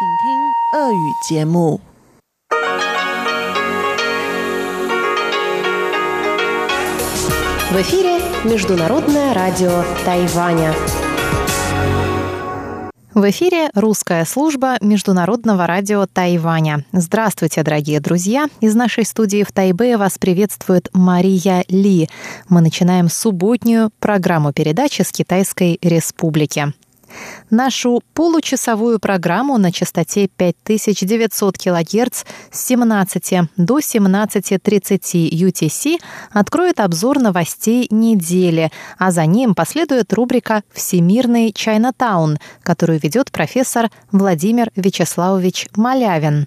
[0.00, 0.04] В
[7.82, 10.72] эфире Международное радио Тайваня.
[13.12, 16.86] В эфире русская служба Международного радио Тайваня.
[16.92, 18.48] Здравствуйте, дорогие друзья!
[18.62, 22.08] Из нашей студии в Тайбе вас приветствует Мария Ли.
[22.48, 26.72] Мы начинаем субботнюю программу передачи с Китайской Республики.
[27.50, 35.98] Нашу получасовую программу на частоте 5900 кГц с 17 до 17.30 UTC
[36.32, 44.70] откроет обзор новостей недели, а за ним последует рубрика «Всемирный Чайнатаун», которую ведет профессор Владимир
[44.76, 46.46] Вячеславович Малявин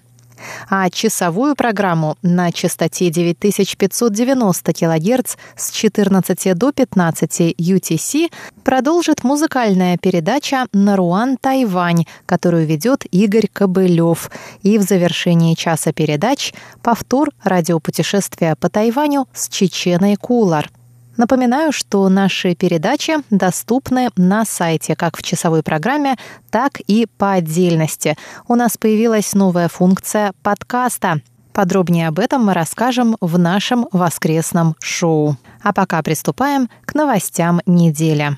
[0.68, 8.30] а часовую программу на частоте 9590 кГц с 14 до 15 UTC
[8.62, 14.30] продолжит музыкальная передача «Наруан Тайвань», которую ведет Игорь Кобылев.
[14.62, 16.52] И в завершении часа передач
[16.82, 20.70] повтор радиопутешествия по Тайваню с Чеченой Кулар.
[21.16, 26.16] Напоминаю, что наши передачи доступны на сайте как в часовой программе,
[26.50, 28.16] так и по отдельности.
[28.48, 31.20] У нас появилась новая функция подкаста.
[31.52, 35.36] Подробнее об этом мы расскажем в нашем воскресном шоу.
[35.62, 38.36] А пока приступаем к новостям недели.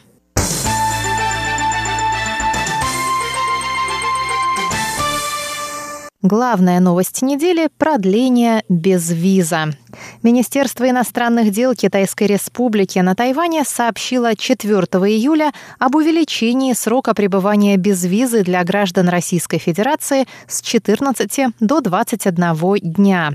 [6.21, 9.71] Главная новость недели– продление без виза.
[10.23, 18.05] Министерство иностранных дел Китайской Республики на Тайване сообщило 4 июля об увеличении срока пребывания без
[18.05, 23.33] визы для граждан Российской Федерации с 14 до 21 дня.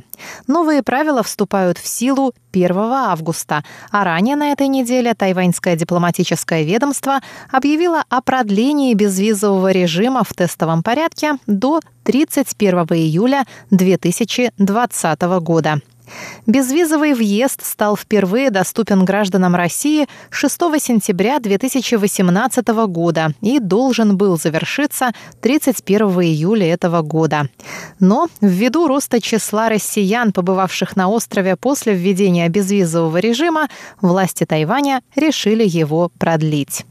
[0.47, 7.19] Новые правила вступают в силу 1 августа, а ранее на этой неделе тайваньское дипломатическое ведомство
[7.49, 15.81] объявило о продлении безвизового режима в тестовом порядке до 31 июля 2020 года.
[16.47, 25.11] Безвизовый въезд стал впервые доступен гражданам России 6 сентября 2018 года и должен был завершиться
[25.41, 27.49] 31 июля этого года.
[27.99, 33.67] Но ввиду роста числа россиян, побывавших на острове после введения безвизового режима,
[34.01, 36.85] власти Тайваня решили его продлить.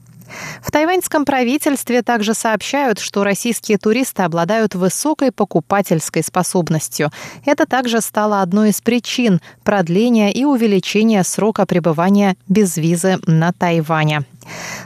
[0.62, 7.10] В тайваньском правительстве также сообщают, что российские туристы обладают высокой покупательской способностью.
[7.44, 14.24] Это также стало одной из причин продления и увеличения срока пребывания без визы на Тайване.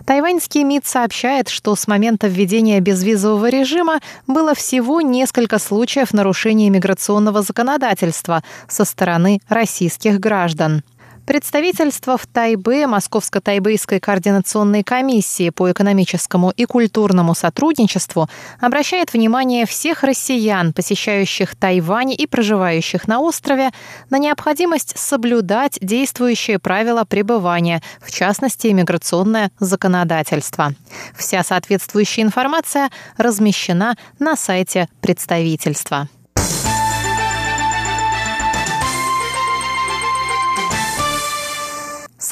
[0.04, 7.43] Тайваньский МИД сообщает, что с момента введения безвизового режима было всего несколько случаев нарушения миграционного
[7.43, 10.83] законодательства со стороны российских граждан.
[11.26, 18.28] Представительство в Тайбе Московско-Тайбэйской координационной комиссии по экономическому и культурному сотрудничеству
[18.60, 23.70] обращает внимание всех россиян, посещающих Тайвань и проживающих на острове,
[24.10, 30.74] на необходимость соблюдать действующие правила пребывания, в частности, иммиграционное законодательство.
[31.16, 36.08] Вся соответствующая информация размещена на сайте представительства.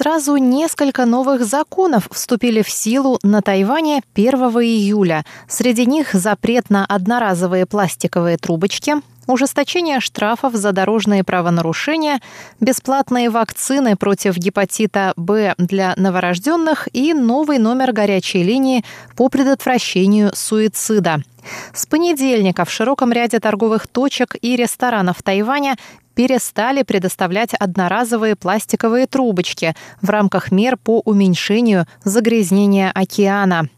[0.02, 5.24] Сразу несколько новых законов вступили в силу на Тайване 1 июля.
[5.46, 8.96] Среди них запрет на одноразовые пластиковые трубочки,
[9.28, 12.18] ужесточение штрафов за дорожные правонарушения,
[12.58, 18.84] бесплатные вакцины против гепатита Б для новорожденных и новый номер горячей линии
[19.14, 21.22] по предотвращению суицида.
[21.72, 25.76] С понедельника в широком ряде торговых точек и ресторанов Тайваня
[26.14, 33.68] перестали предоставлять одноразовые пластиковые трубочки в рамках мер по уменьшению загрязнения океана.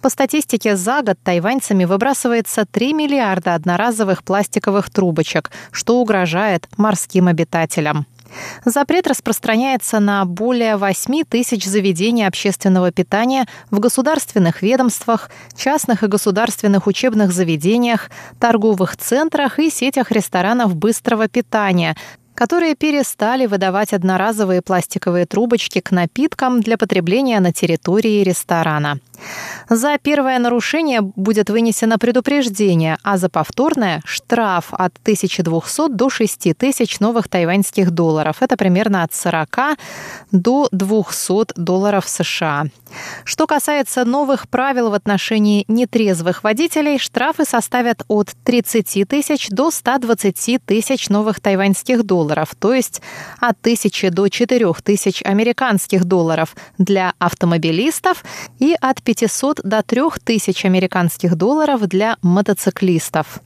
[0.00, 8.06] По статистике, за год тайваньцами выбрасывается 3 миллиарда одноразовых пластиковых трубочек, что угрожает морским обитателям.
[8.64, 16.86] Запрет распространяется на более 8 тысяч заведений общественного питания в государственных ведомствах, частных и государственных
[16.86, 21.96] учебных заведениях, торговых центрах и сетях ресторанов быстрого питания,
[22.34, 28.98] которые перестали выдавать одноразовые пластиковые трубочки к напиткам для потребления на территории ресторана.
[29.68, 37.28] За первое нарушение будет вынесено предупреждение, а за повторное– штраф от 1200 до 6000 новых
[37.28, 38.36] тайваньских долларов.
[38.40, 39.78] Это примерно от 40
[40.32, 42.66] до 200 долларов США.
[43.24, 50.64] Что касается новых правил в отношении нетрезвых водителей, штрафы составят от 30 тысяч до 120
[50.64, 53.00] тысяч новых тайваньских долларов, то есть
[53.40, 58.24] от 1000 до 4000 американских долларов для автомобилистов
[58.58, 63.40] и от 500 до 3000 американских долларов для мотоциклистов.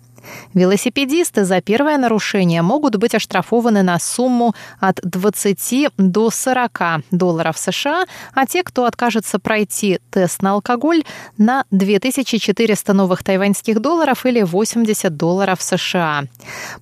[0.54, 6.80] Велосипедисты за первое нарушение могут быть оштрафованы на сумму от 20 до 40
[7.10, 11.04] долларов США, а те, кто откажется пройти тест на алкоголь,
[11.36, 16.24] на 2400 новых тайваньских долларов или 80 долларов США.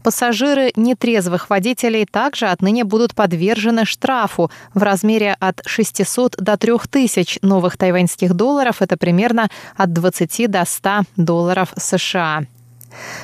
[0.02, 7.76] Пассажиры нетрезвых водителей также отныне будут подвержены штрафу в размере от 600 до 3000 новых
[7.76, 12.44] тайваньских долларов, это примерно от 20 до 100 долларов США.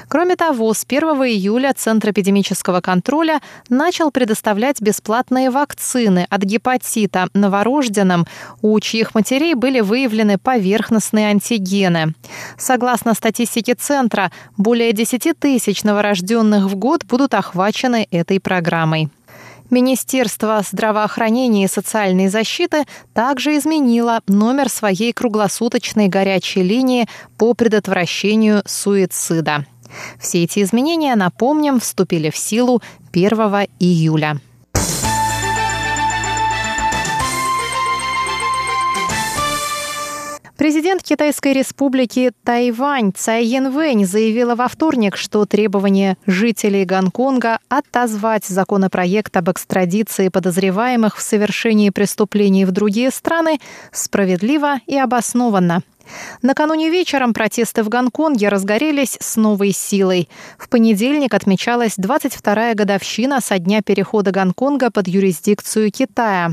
[0.09, 8.27] Кроме того, с 1 июля Центр эпидемического контроля начал предоставлять бесплатные вакцины от гепатита новорожденным,
[8.61, 12.15] у чьих матерей были выявлены поверхностные антигены.
[12.57, 19.09] Согласно статистике Центра, более 10 тысяч новорожденных в год будут охвачены этой программой.
[19.73, 22.85] Министерство здравоохранения и социальной защиты
[23.15, 27.09] также изменило номер своей круглосуточной горячей линии
[27.39, 29.65] по предотвращению суицида.
[30.21, 32.83] Все эти изменения, напомним, вступили в силу
[33.13, 33.31] 1
[33.81, 34.39] июля.
[40.57, 49.35] Президент Китайской республики Тайвань Цай Янвэнь заявила во вторник, что требование жителей Гонконга отозвать законопроект
[49.37, 53.61] об экстрадиции подозреваемых в совершении преступлений в другие страны
[53.93, 55.83] справедливо и обоснованно.
[56.42, 60.30] Накануне вечером протесты в Гонконге разгорелись с новой силой.
[60.58, 66.52] В понедельник отмечалась 22-я годовщина со дня перехода Гонконга под юрисдикцию Китая.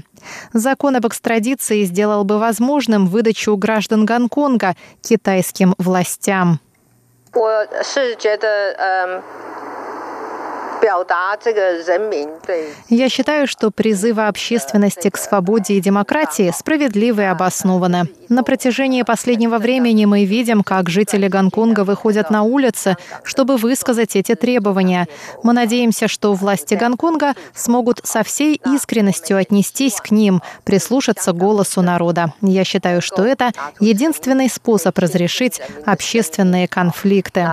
[0.52, 6.60] Закон об экстрадиции сделал бы возможным выдачу граждан Гонконга китайским властям.
[7.36, 9.47] 我是觉得，嗯。
[12.89, 18.07] Я считаю, что призывы общественности к свободе и демократии справедливы и обоснованы.
[18.29, 24.35] На протяжении последнего времени мы видим, как жители Гонконга выходят на улицы, чтобы высказать эти
[24.35, 25.07] требования.
[25.43, 31.81] Мы надеемся, что власти Гонконга смогут со всей искренностью отнестись к ним, прислушаться к голосу
[31.81, 32.33] народа.
[32.41, 37.47] Я считаю, что это единственный способ разрешить общественные конфликты.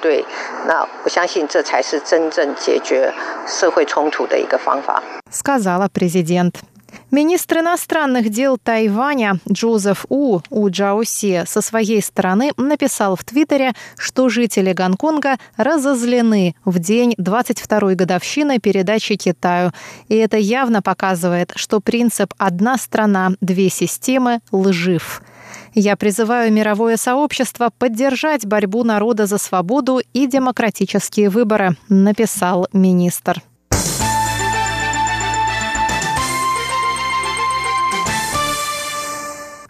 [0.00, 0.24] 对，
[0.66, 3.12] 那我相信这才是真正解决
[3.46, 5.02] 社会冲突的一个方法。
[5.30, 6.62] сказала президент.
[7.10, 14.28] Министр иностранных дел Тайваня Джозеф У У Джауси со своей стороны написал в Твиттере, что
[14.28, 19.72] жители Гонконга разозлены в день 22-й годовщины передачи Китаю.
[20.08, 25.20] И это явно показывает, что принцип «одна страна, две системы» лжив.
[25.73, 33.41] Я призываю мировое сообщество поддержать борьбу народа за свободу и демократические выборы, написал министр.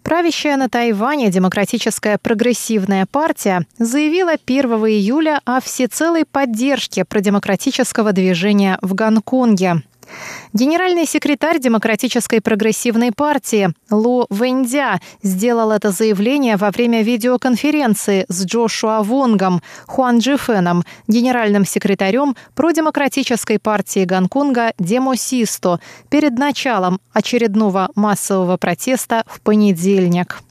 [0.09, 8.95] Правящая на Тайване Демократическая прогрессивная партия заявила 1 июля о всецелой поддержке продемократического движения в
[8.95, 9.83] Гонконге.
[10.53, 19.03] Генеральный секретарь Демократической прогрессивной партии Лу Вэньдя сделал это заявление во время видеоконференции с Джошуа
[19.03, 25.79] Вонгом, Хуан Джифеном, генеральным секретарем продемократической партии Гонконга Демосисто
[26.09, 30.41] перед началом очередного массового протеста в понедельник.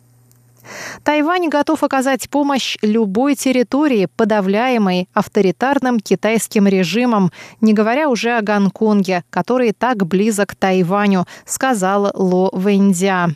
[1.02, 9.24] Тайвань готов оказать помощь любой территории, подавляемой авторитарным китайским режимом, не говоря уже о Гонконге,
[9.30, 13.28] который так близок к Тайваню, сказал Ло Вэньцзя.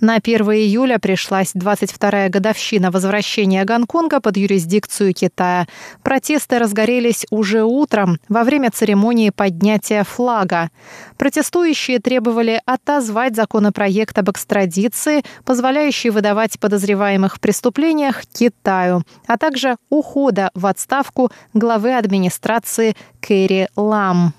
[0.00, 5.66] На 1 июля пришлась 22-я годовщина возвращения Гонконга под юрисдикцию Китая.
[6.02, 10.70] Протесты разгорелись уже утром, во время церемонии поднятия флага.
[11.16, 20.50] Протестующие требовали отозвать законопроект об экстрадиции, позволяющий выдавать подозреваемых в преступлениях Китаю, а также ухода
[20.54, 24.34] в отставку главы администрации Кэрри Лам.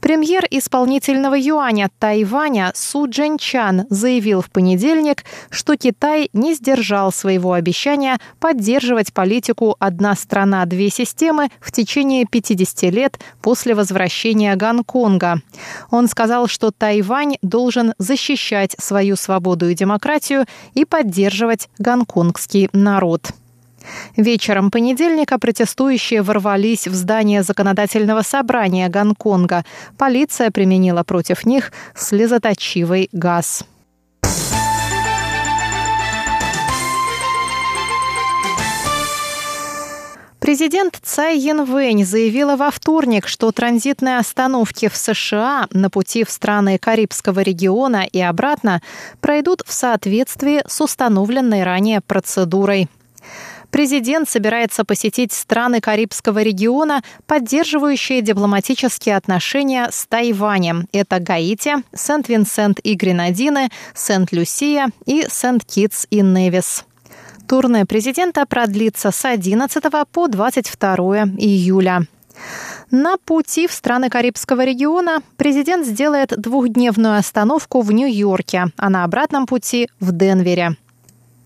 [0.00, 8.18] Премьер исполнительного юаня Тайваня Су Джэньчан заявил в понедельник, что Китай не сдержал своего обещания
[8.40, 15.40] поддерживать политику «одна страна, две системы» в течение 50 лет после возвращения Гонконга.
[15.90, 23.32] Он сказал, что Тайвань должен защищать свою свободу и демократию и поддерживать гонконгский народ.
[24.16, 29.64] Вечером понедельника протестующие ворвались в здание законодательного собрания Гонконга.
[29.98, 33.64] Полиция применила против них слезоточивый газ.
[40.42, 46.78] Президент Цай Янвэнь заявила во вторник, что транзитные остановки в США на пути в страны
[46.78, 48.82] Карибского региона и обратно
[49.20, 52.88] пройдут в соответствии с установленной ранее процедурой.
[53.72, 60.88] Президент собирается посетить страны Карибского региона, поддерживающие дипломатические отношения с Тайванем.
[60.92, 66.84] Это Гаити, Сент-Винсент и Гренадины, Сент-Люсия и Сент-Китс и Невис.
[67.48, 70.96] Турне президента продлится с 11 по 22
[71.38, 72.06] июля.
[72.90, 79.46] На пути в страны Карибского региона президент сделает двухдневную остановку в Нью-Йорке, а на обратном
[79.46, 80.76] пути в Денвере.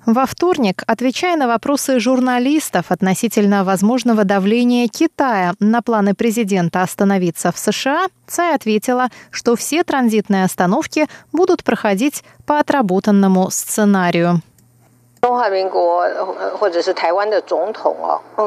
[0.06, 7.58] Во вторник, отвечая на вопросы журналистов относительно возможного давления Китая на планы президента остановиться в
[7.58, 14.42] США, Цай ответила, что все транзитные остановки будут проходить по отработанному сценарию.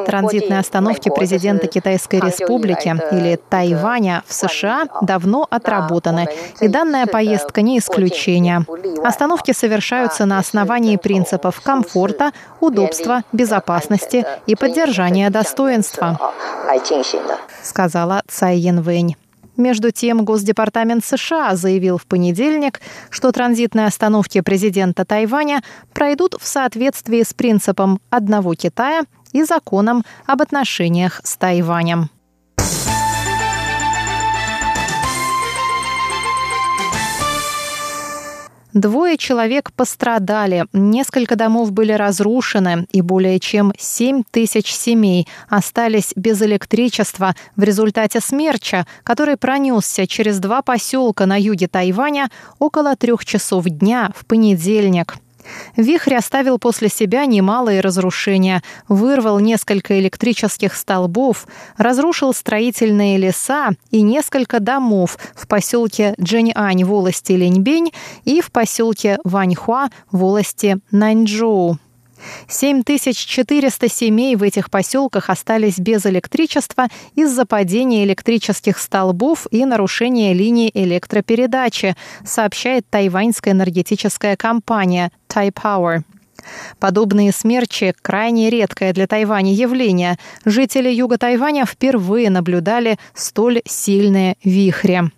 [0.06, 6.28] Транзитные остановки президента Китайской Республики или Тайваня в США давно отработаны,
[6.62, 8.66] и данная поездка не исключение.
[9.04, 16.20] Остановки совершаются на основании принципов комфорта, удобства, безопасности и поддержания достоинства,
[17.64, 19.16] сказала Цай Янвэнь.
[19.60, 25.62] Между тем, Госдепартамент США заявил в понедельник, что транзитные остановки президента Тайваня
[25.94, 32.10] пройдут в соответствии с принципом одного Китая и законом об отношениях с Тайванем.
[38.80, 46.42] Двое человек пострадали, несколько домов были разрушены, и более чем 7 тысяч семей остались без
[46.42, 53.66] электричества в результате смерча, который пронесся через два поселка на юге Тайваня около трех часов
[53.66, 55.18] дня в понедельник.
[55.76, 64.60] Вихрь оставил после себя немалые разрушения, вырвал несколько электрических столбов, разрушил строительные леса и несколько
[64.60, 67.92] домов в поселке Джэньань в волости Леньбень
[68.24, 71.78] и в поселке Ваньхуа в волости Наньчжоу.
[72.48, 80.72] 7400 семей в этих поселках остались без электричества из-за падения электрических столбов и нарушения линий
[80.74, 81.96] электропередачи,
[82.26, 86.04] сообщает тайваньская энергетическая компания Taipower.
[86.80, 90.18] Подобные смерчи– крайне редкое для Тайваня явление.
[90.46, 95.12] Жители юга Тайваня впервые наблюдали столь сильные вихри.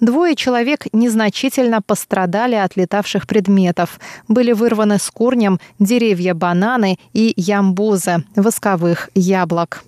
[0.00, 3.98] Двое человек незначительно пострадали от летавших предметов.
[4.28, 9.84] Были вырваны с корнем деревья бананы и ямбузы, восковых яблок.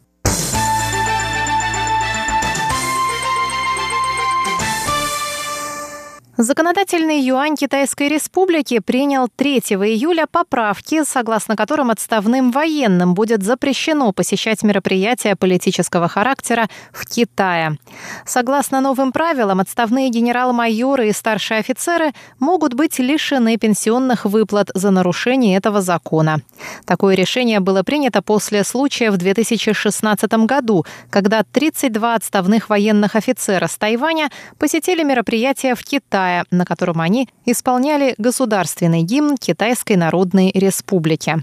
[6.37, 14.65] Законодательный юань Китайской Республики принял 3 июля поправки, согласно которым отставным военным будет запрещено посещать
[14.65, 17.79] мероприятия политического характера в Китае.
[18.27, 22.11] Согласно новым правилам, отставные генерал-майоры и старшие офицеры
[22.41, 26.41] могут быть лишены пенсионных выплат за нарушение этого закона.
[26.85, 33.77] Такое решение было принято после случая в 2016 году, когда 32 отставных военных офицера с
[33.77, 41.43] Тайваня посетили мероприятия в Китае Китая, на котором они исполняли государственный гимн Китайской Народной Республики.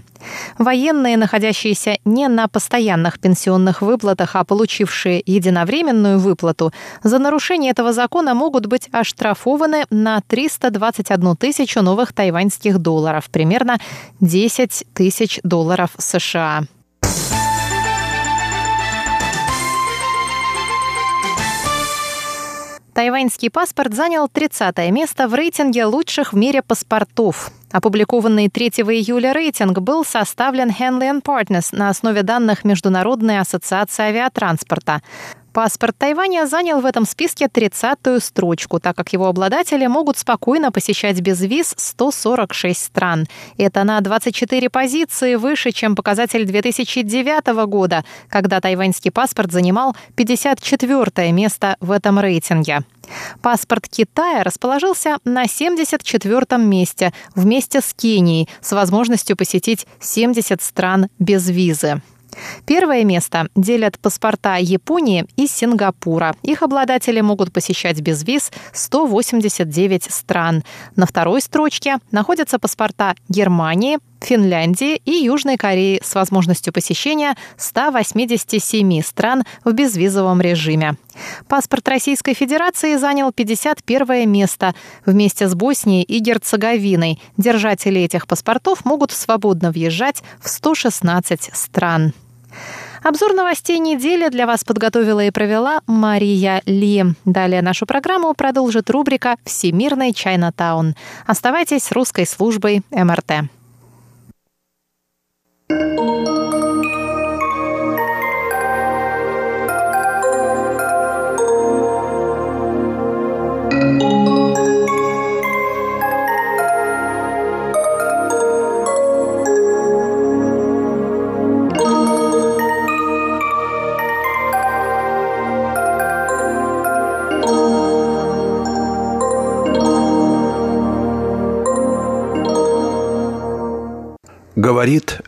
[0.58, 6.72] Военные, находящиеся не на постоянных пенсионных выплатах, а получившие единовременную выплату,
[7.02, 13.78] за нарушение этого закона могут быть оштрафованы на 321 тысячу новых тайваньских долларов, примерно
[14.20, 16.62] 10 тысяч долларов США.
[22.94, 27.50] Тайваньский паспорт занял 30 место в рейтинге лучших в мире паспортов.
[27.70, 35.00] Опубликованный 3 июля рейтинг был составлен Henley Partners на основе данных Международной ассоциации авиатранспорта.
[35.52, 41.20] Паспорт Тайваня занял в этом списке 30-ю строчку, так как его обладатели могут спокойно посещать
[41.20, 43.26] без виз 146 стран.
[43.58, 51.76] Это на 24 позиции выше, чем показатель 2009 года, когда тайваньский паспорт занимал 54 место
[51.80, 52.80] в этом рейтинге.
[53.42, 61.48] Паспорт Китая расположился на 74-м месте вместе с Кенией с возможностью посетить 70 стран без
[61.50, 62.00] визы.
[62.66, 66.34] Первое место делят паспорта Японии и Сингапура.
[66.42, 70.64] Их обладатели могут посещать без виз 189 стран.
[70.96, 79.44] На второй строчке находятся паспорта Германии, Финляндии и Южной Кореи с возможностью посещения 187 стран
[79.64, 80.96] в безвизовом режиме.
[81.48, 84.74] Паспорт Российской Федерации занял 51 место
[85.04, 87.20] вместе с Боснией и Герцеговиной.
[87.36, 92.12] Держатели этих паспортов могут свободно въезжать в 116 стран.
[93.02, 97.04] Обзор новостей недели для вас подготовила и провела Мария Ли.
[97.24, 100.94] Далее нашу программу продолжит рубрика «Всемирный Чайнатаун».
[101.26, 103.48] Оставайтесь с русской службой МРТ.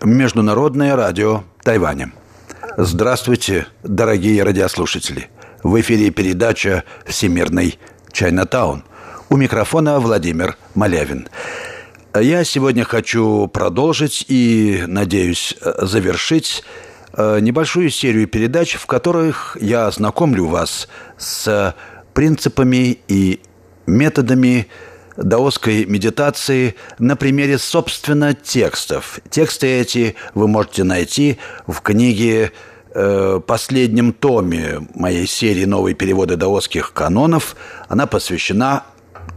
[0.04, 2.12] Международное радио Тайваня.
[2.76, 5.30] Здравствуйте, дорогие радиослушатели.
[5.62, 7.78] В эфире передача «Всемирный
[8.12, 8.84] Чайнатаун».
[9.30, 11.28] У микрофона Владимир Малявин.
[12.14, 16.64] Я сегодня хочу продолжить и, надеюсь, завершить
[17.14, 21.74] э, небольшую серию передач, в которых я ознакомлю вас с
[22.12, 23.40] принципами и
[23.86, 24.68] методами
[25.16, 29.20] даосской медитации на примере, собственно, текстов.
[29.30, 32.52] Тексты эти вы можете найти в книге
[32.94, 37.56] э, последнем томе моей серии «Новые переводы даосских канонов».
[37.88, 38.84] Она посвящена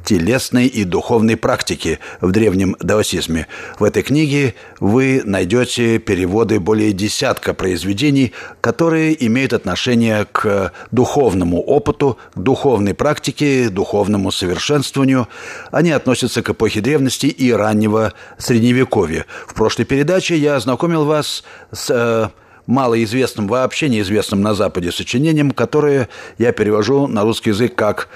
[0.07, 3.47] телесной и духовной практики в древнем даосизме.
[3.77, 12.17] В этой книге вы найдете переводы более десятка произведений, которые имеют отношение к духовному опыту,
[12.33, 15.27] к духовной практике, духовному совершенствованию.
[15.71, 19.25] Они относятся к эпохе древности и раннего средневековья.
[19.45, 22.29] В прошлой передаче я ознакомил вас с э,
[22.67, 28.09] малоизвестным, вообще неизвестным на Западе сочинением, которое я перевожу на русский язык как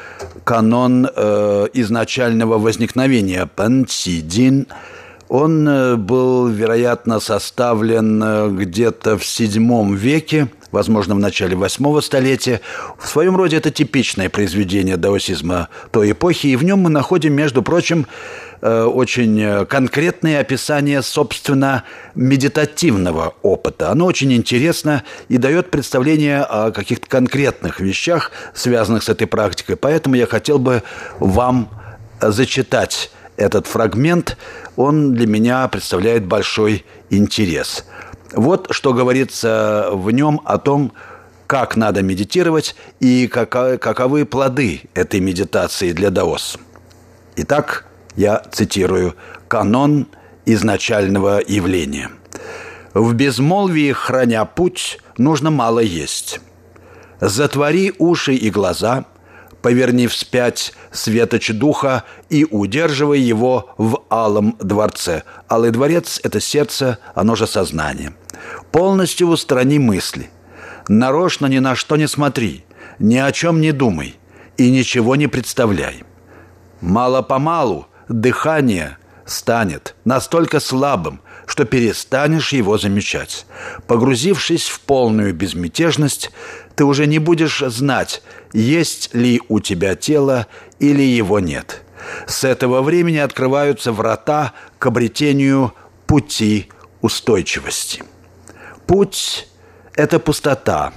[0.43, 4.67] канон э, изначального возникновения Пансидин.
[5.29, 12.61] Он э, был, вероятно, составлен э, где-то в VII веке, возможно, в начале восьмого столетия.
[12.97, 17.61] В своем роде это типичное произведение даосизма той эпохи, и в нем мы находим, между
[17.61, 18.07] прочим,
[18.61, 23.89] Э, очень э, конкретное описание, собственно, медитативного опыта.
[23.89, 29.77] Оно очень интересно и дает представление о каких-то конкретных вещах, связанных с этой практикой.
[29.77, 30.83] Поэтому я хотел бы
[31.19, 31.69] вам
[32.21, 34.37] зачитать этот фрагмент.
[34.75, 37.85] Он для меня представляет большой интерес.
[38.33, 40.93] Вот что говорится в нем о том,
[41.47, 46.57] как надо медитировать и каковы плоды этой медитации для даос.
[47.35, 49.15] Итак, я цитирую,
[49.47, 50.07] «канон
[50.45, 52.09] изначального явления».
[52.93, 56.41] «В безмолвии, храня путь, нужно мало есть.
[57.19, 59.05] Затвори уши и глаза,
[59.61, 65.23] поверни вспять светоч духа и удерживай его в алом дворце.
[65.49, 68.13] Алый дворец– это сердце, оно же сознание.
[68.71, 70.29] Полностью устрани мысли.
[70.87, 72.65] Нарочно ни на что не смотри,
[72.99, 74.15] ни о чем не думай
[74.57, 76.03] и ничего не представляй.
[76.81, 83.45] Мало-помалу дыхание станет настолько слабым, что перестанешь его замечать.
[83.85, 86.31] Погрузившись в полную безмятежность,
[86.75, 90.47] ты уже не будешь знать, есть ли у тебя тело
[90.79, 91.81] или его нет.
[92.25, 95.73] С этого времени открываются врата к обретению
[96.07, 96.69] пути
[97.01, 98.01] устойчивости.
[98.87, 99.49] Путь–
[99.95, 100.93] это пустота.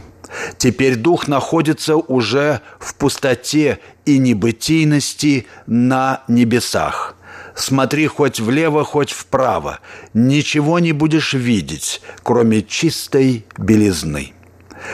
[0.56, 7.16] Теперь дух находится уже в пустоте и небытийности на небесах.
[7.54, 9.80] Смотри хоть влево, хоть вправо.
[10.12, 14.32] Ничего не будешь видеть, кроме чистой белизны.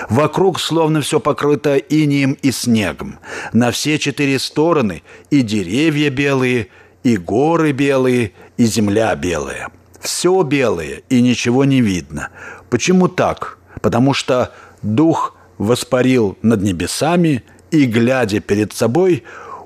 [0.08, 3.18] Вокруг словно все покрыто инием и снегом.
[3.52, 6.68] На все четыре стороны и деревья белые,
[7.02, 9.68] и горы белые, и земля белая.
[10.00, 12.28] Все белое, и ничего не видно.
[12.68, 13.58] Почему так?
[13.80, 19.24] Потому что дух воспарил над небесами и, глядя перед собой,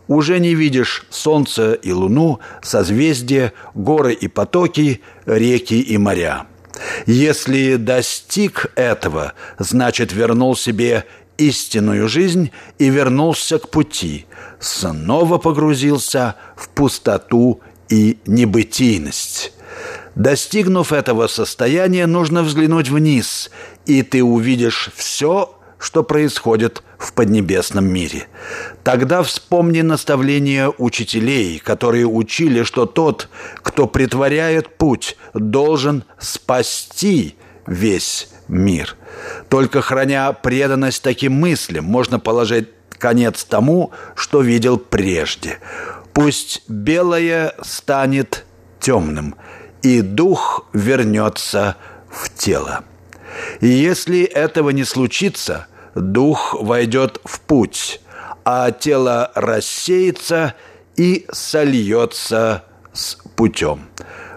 [0.09, 6.47] уже не видишь солнце и луну, созвездия, горы и потоки, реки и моря.
[7.07, 11.05] Если достиг этого, значит вернул себе
[11.39, 14.27] истинную жизнь и вернулся к пути,
[14.59, 19.53] снова погрузился в пустоту и небытийность.
[20.15, 23.51] Достигнув этого состояния, нужно взглянуть вниз,
[23.85, 28.27] и ты увидишь все, что происходит в поднебесном мире.
[28.85, 38.97] Тогда вспомни наставления учителей, которые учили, что тот, кто притворяет путь, должен спасти весь мир.
[39.51, 45.59] Только храня преданность таким мыслям, можно положить конец тому, что видел прежде.
[46.15, 48.47] Пусть белое станет
[48.81, 49.35] темным,
[49.83, 51.77] и дух вернется
[52.11, 52.85] в тело.
[53.61, 58.01] И если этого не случится, дух войдет в путь,
[58.45, 60.55] а тело рассеется
[60.97, 63.87] и сольется с путем.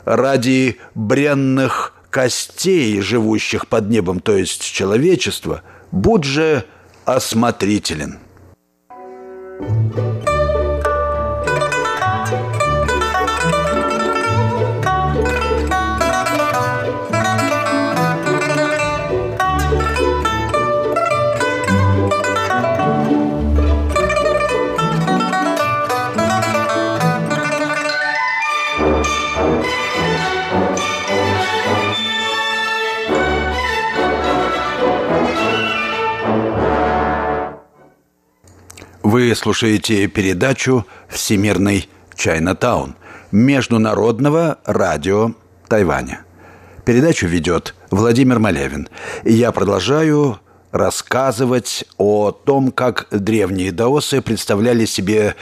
[0.05, 6.65] Ради бренных костей, живущих под небом, то есть человечества, будь же
[7.05, 8.19] осмотрителен.
[9.59, 10.36] thank you
[39.17, 42.95] Вы слушаете передачу «Всемирный Чайнатаун»
[43.31, 45.31] Международного радио
[45.67, 46.21] Тайваня.
[46.85, 48.89] Передачу ведет Владимир Малявин.
[49.23, 50.39] И я продолжаю
[50.71, 55.33] рассказывать о том, как древние даосы представляли себе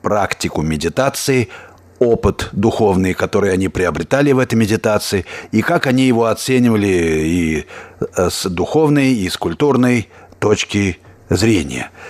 [0.00, 1.50] практику медитации,
[1.98, 7.66] опыт духовный, который они приобретали в этой медитации, и как они его оценивали и
[8.00, 11.90] э, с духовной, и с культурной точки зрения–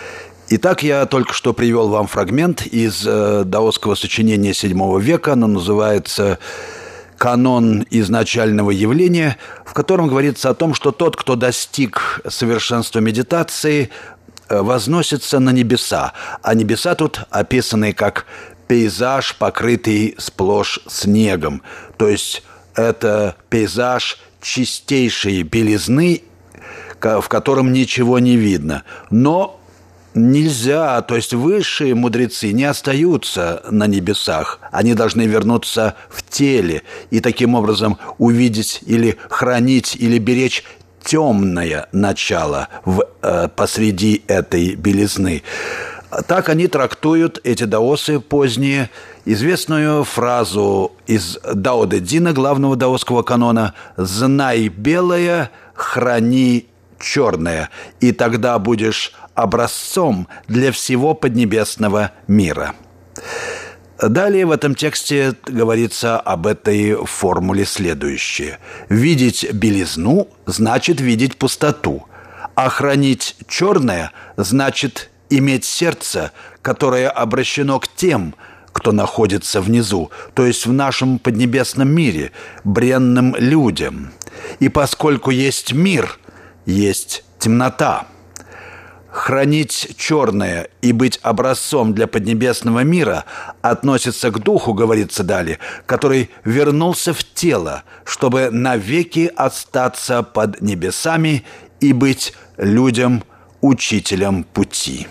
[0.51, 5.35] Итак, я только что привел вам фрагмент из э, даосского сочинения VII века.
[5.35, 6.39] Оно называется
[7.19, 13.91] «Канон изначального явления», в котором говорится о том, что тот, кто достиг совершенства медитации,
[14.49, 16.15] э, возносится на небеса.
[16.43, 18.25] А небеса тут описаны как
[18.69, 21.61] пейзаж, покрытый сплошь снегом.
[21.99, 22.43] То есть
[22.75, 26.23] это пейзаж чистейшей белизны,
[27.01, 28.85] в котором ничего не видно.
[29.11, 29.58] Но
[30.15, 34.59] Нельзя, то есть высшие мудрецы не остаются на небесах.
[34.73, 40.65] Они должны вернуться в теле и таким образом увидеть или хранить или беречь
[41.05, 45.43] темное начало в, э, посреди этой белизны.
[46.27, 48.89] Так они трактуют, эти даосы поздние,
[49.27, 56.67] известную фразу из Дао Дэ Дина, главного даосского канона «Знай белое, храни
[56.99, 62.75] черное, и тогда будешь образцом для всего поднебесного мира.
[64.01, 68.59] Далее в этом тексте говорится об этой формуле следующее.
[68.89, 72.07] Видеть белизну значит видеть пустоту,
[72.57, 78.35] а хранить черное значит иметь сердце, которое обращено к тем,
[78.73, 82.33] кто находится внизу, то есть в нашем поднебесном мире,
[82.65, 84.13] бренным людям.
[84.59, 86.19] И поскольку есть мир,
[86.67, 88.07] есть темнота–
[89.11, 93.25] Хранить черное и быть образцом для поднебесного мира
[93.63, 101.45] относится к духу, говорится далее, который вернулся в тело, чтобы навеки остаться под небесами
[101.81, 103.25] и быть людям
[103.63, 105.07] учителем пути.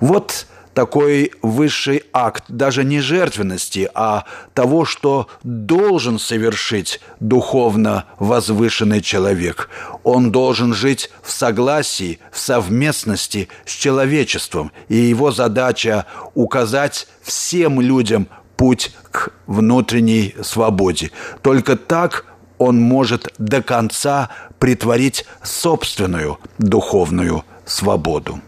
[0.00, 9.68] Вот такой высший акт даже не жертвенности, а того, что должен совершить духовно возвышенный человек.
[10.04, 18.28] Он должен жить в согласии, в совместности с человечеством, и его задача указать всем людям
[18.56, 21.10] путь к внутренней свободе.
[21.42, 22.26] Только так
[22.58, 24.28] он может до конца
[24.58, 28.40] притворить собственную духовную свободу.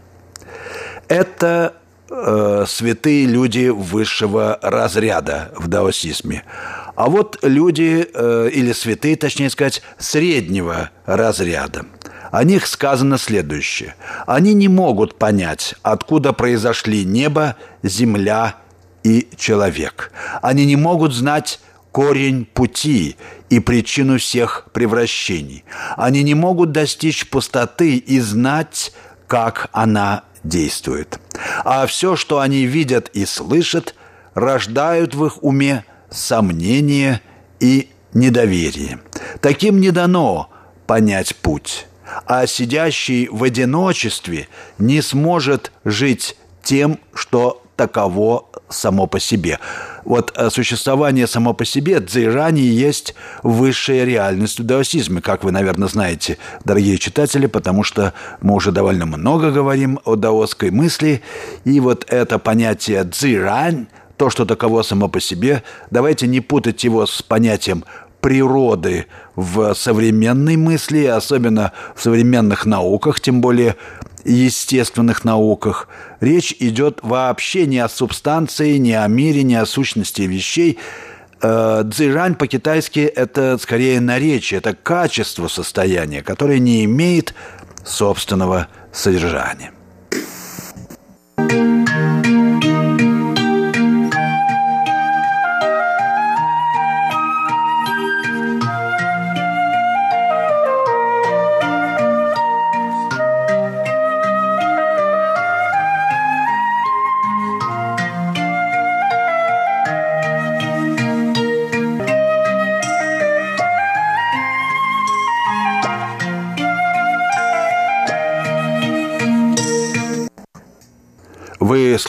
[1.07, 1.73] Это
[2.13, 6.43] э, святые люди высшего разряда в даосизме.
[6.95, 11.85] А вот люди, э, или святые, точнее сказать, среднего разряда.
[12.31, 13.95] О них сказано следующее.
[14.25, 18.55] Они не могут понять, откуда произошли небо, земля
[19.03, 20.11] и человек.
[20.41, 21.59] Они не могут знать
[21.91, 23.17] корень пути
[23.49, 25.63] и причину всех превращений.
[25.95, 28.93] Они не могут достичь пустоты и знать,
[29.27, 31.19] как она действует.
[31.63, 33.95] А все, что они видят и слышат,
[34.33, 37.21] рождают в их уме сомнение
[37.59, 38.99] и недоверие.
[39.41, 40.49] Таким не дано
[40.85, 41.87] понять путь,
[42.25, 49.59] а сидящий в одиночестве не сможет жить тем, что таково само по себе.
[50.03, 55.87] Вот э, существование само по себе дзейрани есть высшая реальность в даосизме, как вы, наверное,
[55.87, 61.21] знаете, дорогие читатели, потому что мы уже довольно много говорим о даосской мысли,
[61.63, 67.05] и вот это понятие дзирань, то, что таково само по себе, давайте не путать его
[67.05, 67.83] с понятием
[68.23, 73.75] природы в современной мысли, особенно в современных науках, тем более
[74.23, 75.89] естественных науках.
[76.21, 80.79] Речь идет вообще не о субстанции, не о мире, не о сущности вещей.
[81.41, 87.35] Э, Цзирань по-китайски– это скорее наречие, это качество состояния, которое не имеет
[87.83, 89.73] собственного содержания.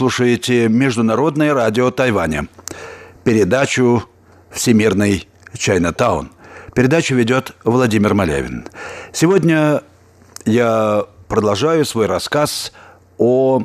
[0.04, 2.46] Слушаете Международное радио Тайваня,
[3.24, 4.04] передачу
[4.50, 6.30] «Всемирный Чайнатаун».
[6.74, 8.66] Передачу ведет Владимир Малявин.
[9.14, 9.80] Сегодня
[10.44, 12.72] я продолжаю свой рассказ
[13.16, 13.62] о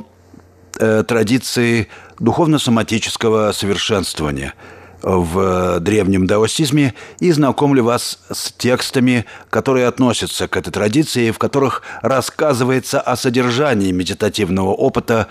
[0.78, 4.54] э, традиции духовно-соматического совершенствования–
[5.02, 11.82] в древнем даосизме и знакомлю вас с текстами, которые относятся к этой традиции, в которых
[12.02, 15.28] рассказывается о содержании медитативного опыта,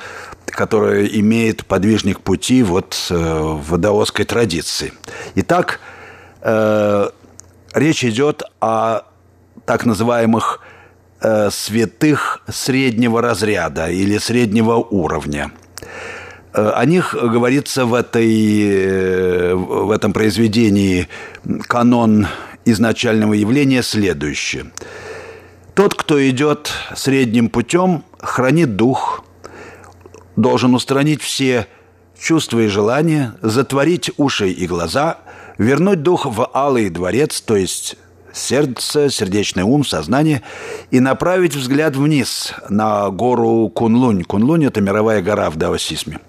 [0.56, 4.94] который имеет подвижник пути вот э, в даосской традиции.
[5.36, 5.80] Итак,
[6.42, 7.10] э,
[7.74, 9.02] речь идет о
[9.66, 10.62] так называемых
[11.22, 15.52] э, святых среднего разряда или среднего уровня–
[16.54, 21.08] Э, о них говорится в, этой, э, в этом произведении
[21.68, 22.28] канон
[22.66, 24.72] изначального явления следующее.
[25.76, 29.24] Тот, кто идет средним путем, хранит дух,
[30.40, 31.68] должен устранить все
[32.20, 35.18] чувства и желания, затворить уши и глаза,
[35.58, 37.98] вернуть дух в алый дворец, то есть
[38.34, 40.42] сердце, сердечный ум, сознание,
[40.92, 44.24] и направить взгляд вниз на гору Кунлунь.
[44.24, 46.20] Кунлунь– это мировая гора в даосизме.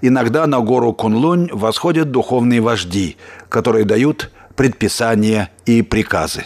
[0.00, 3.16] Иногда на гору Кунлунь восходят духовные вожди,
[3.48, 6.44] которые дают предписания и приказы.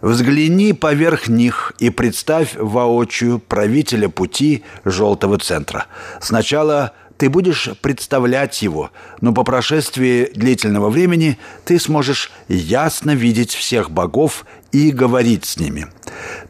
[0.00, 5.86] Взгляни поверх них и представь воочию правителя пути Желтого Центра.
[6.20, 13.90] Сначала ты будешь представлять его, но по прошествии длительного времени ты сможешь ясно видеть всех
[13.90, 15.86] богов и говорить с ними.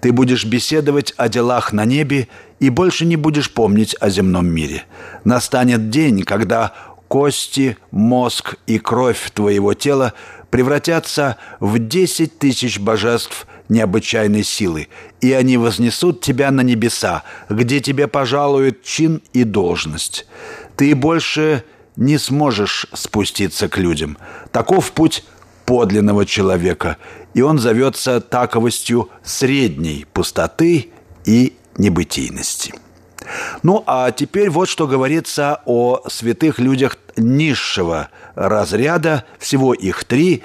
[0.00, 2.28] Ты будешь беседовать о делах на небе
[2.60, 4.84] и больше не будешь помнить о земном мире.
[5.24, 6.72] Настанет день, когда
[7.08, 10.14] кости, мозг и кровь твоего тела
[10.50, 14.88] превратятся в десять тысяч божеств необычайной силы,
[15.20, 20.26] и они вознесут тебя на небеса, где тебе пожалуют чин и должность.
[20.76, 21.64] Ты больше
[21.96, 24.18] не сможешь спуститься к людям.
[24.50, 25.24] Таков путь
[25.66, 26.96] подлинного человека,
[27.34, 30.90] и он зовется таковостью средней пустоты
[31.24, 32.74] и небытийности.
[33.62, 38.08] Ну, а теперь вот что говорится о святых людях низшего
[38.40, 40.42] разряда, всего их три.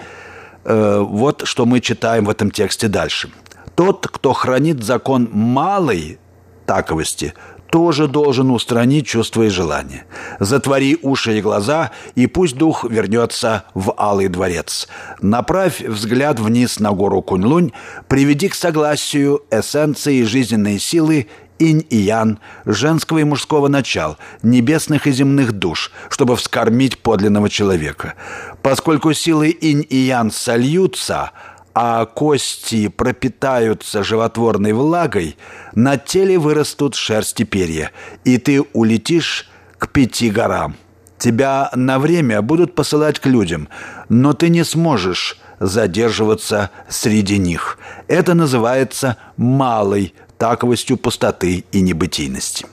[0.66, 3.32] Э, вот что мы читаем в этом тексте дальше.
[3.76, 6.20] Тот, кто хранит закон малой
[6.66, 7.34] таковости,
[7.72, 10.06] тоже должен устранить чувства и желания.
[10.40, 14.88] Затвори уши и глаза, и пусть дух вернется в Алый дворец.
[15.22, 17.74] Направь взгляд вниз на гору Куньлунь,
[18.08, 21.28] приведи к согласию эссенции жизненной силы
[21.60, 28.16] инь и ян, женского и мужского начал, небесных и земных душ, чтобы вскормить подлинного человека.
[28.62, 31.32] Поскольку силы инь и ян сольются–
[31.78, 35.38] а кости пропитаются животворной влагой,
[35.76, 37.92] на теле вырастут шерсть и перья,
[38.24, 40.78] и ты улетишь к пяти горам.
[41.18, 43.68] Тебя на время будут посылать к людям,
[44.08, 47.78] но ты не сможешь задерживаться среди них.
[48.08, 52.66] Это называется малой таковостью пустоты и небытийности.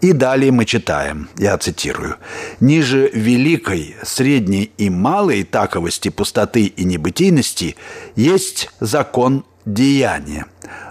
[0.00, 2.16] И далее мы читаем, я цитирую,
[2.58, 7.76] «Ниже великой, средней и малой таковости пустоты и небытийности
[8.16, 10.46] есть закон деяния,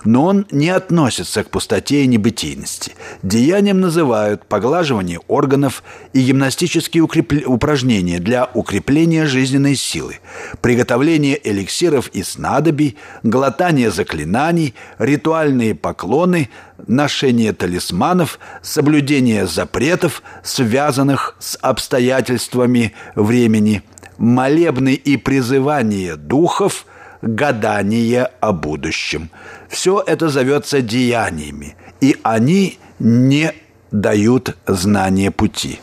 [0.06, 2.94] но он не относится к пустоте и небытийности.
[3.24, 7.52] Деянием называют поглаживание органов и гимнастические укрепл...
[7.52, 10.20] упражнения для укрепления жизненной силы,
[10.62, 16.50] приготовление эликсиров и снадобий, глотание заклинаний, ритуальные поклоны,
[16.88, 23.84] ношение талисманов, соблюдение запретов, связанных с обстоятельствами времени,
[24.18, 26.86] молебны и призывание духов–
[27.22, 29.30] гадание о будущем.
[29.70, 33.54] Все это зовется деяниями, и они не
[33.92, 35.80] дают знания пути.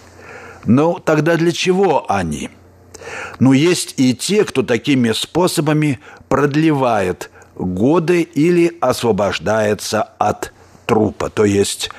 [0.65, 2.51] Но тогда для чего они?
[3.39, 10.53] Ну, есть и те, кто такими способами продлевает годы или освобождается от
[10.87, 11.91] трупа, то есть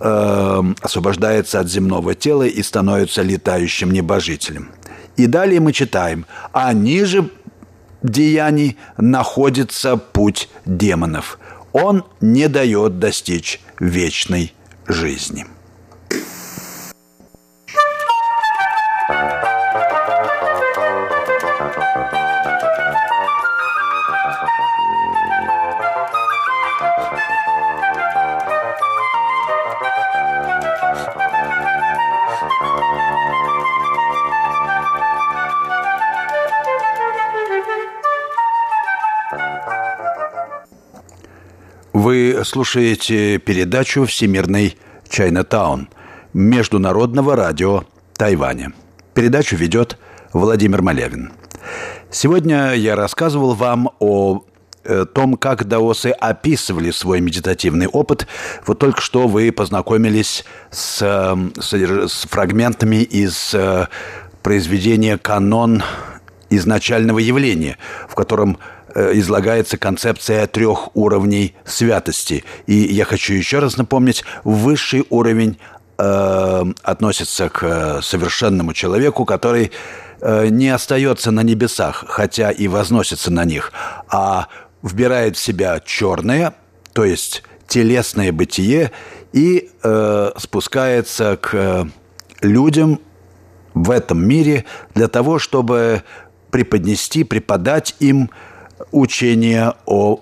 [0.00, 4.70] э, освобождается от земного тела и становится летающим небожителем.
[5.16, 7.30] И далее мы читаем, а ниже
[8.04, 11.40] деяний находится путь демонов.
[11.72, 14.54] Он не дает достичь вечной
[14.86, 15.46] жизни.
[42.44, 44.76] Слушаете передачу «Всемирный
[45.08, 45.88] Чайнатаун»
[46.32, 48.72] Международного радио Тайваня.
[49.14, 49.98] Передачу ведет
[50.32, 51.32] Владимир Малявин.
[52.10, 54.44] Сегодня я рассказывал вам о
[54.84, 58.26] э, том, как даосы описывали свой медитативный опыт.
[58.66, 60.98] Вот только что вы познакомились с,
[61.58, 63.86] с, с фрагментами из э,
[64.42, 65.82] произведения «Канон
[66.50, 67.78] изначального явления»,
[68.08, 68.58] в котором
[68.94, 72.44] излагается концепция трех уровней святости.
[72.66, 75.58] И я хочу еще раз напомнить, высший уровень
[75.98, 79.72] э, относится к совершенному человеку, который
[80.20, 83.72] э, не остается на небесах, хотя и возносится на них,
[84.08, 84.48] а
[84.82, 86.54] вбирает в себя черное,
[86.92, 88.92] то есть телесное бытие,
[89.32, 91.88] и э, спускается к
[92.40, 93.00] людям
[93.72, 96.02] в этом мире для того, чтобы
[96.50, 98.30] преподнести, преподать им
[98.90, 100.20] учение о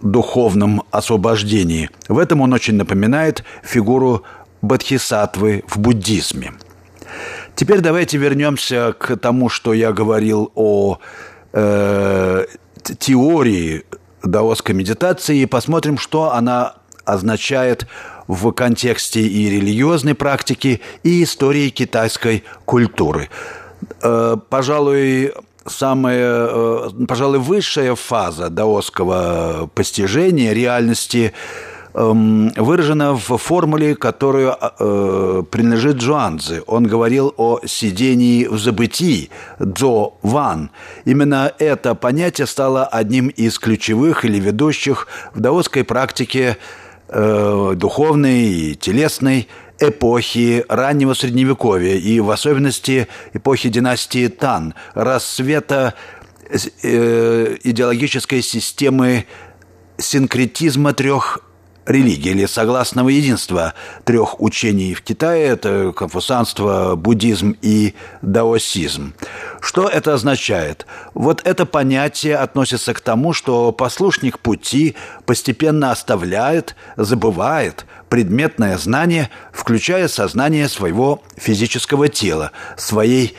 [0.00, 1.90] духовном освобождении.
[2.08, 4.24] В этом он очень напоминает фигуру
[4.60, 6.52] бодхисаттвы в буддизме.
[7.54, 10.98] Теперь давайте вернемся к тому, что я говорил о
[11.52, 12.46] э,
[12.98, 13.84] теории
[14.22, 17.86] даосской медитации и посмотрим, что она означает
[18.28, 23.28] в контексте и религиозной практики, и истории китайской культуры.
[24.00, 25.32] Э, пожалуй,
[25.66, 31.32] самая, э, пожалуй, высшая фаза даосского постижения реальности
[31.94, 36.62] эм, выражена в формуле, которую э, принадлежит Джуанзе.
[36.66, 40.70] Он говорил о сидении в забытии, дзо ван.
[41.04, 46.56] Именно это понятие стало одним из ключевых или ведущих в даосской практике
[47.08, 49.48] э, духовной и телесной
[49.88, 55.94] эпохи раннего Средневековья и в особенности эпохи династии Тан, рассвета
[56.82, 59.26] э, идеологической системы
[59.98, 61.40] синкретизма трех
[61.86, 69.14] религий или согласного единства трех учений в Китае– это конфуцианство, буддизм и даосизм.
[69.60, 70.86] Что это означает?
[71.14, 80.08] Вот это понятие относится к тому, что послушник пути постепенно оставляет, забывает предметное знание, включая
[80.08, 83.36] сознание своего физического тела, своей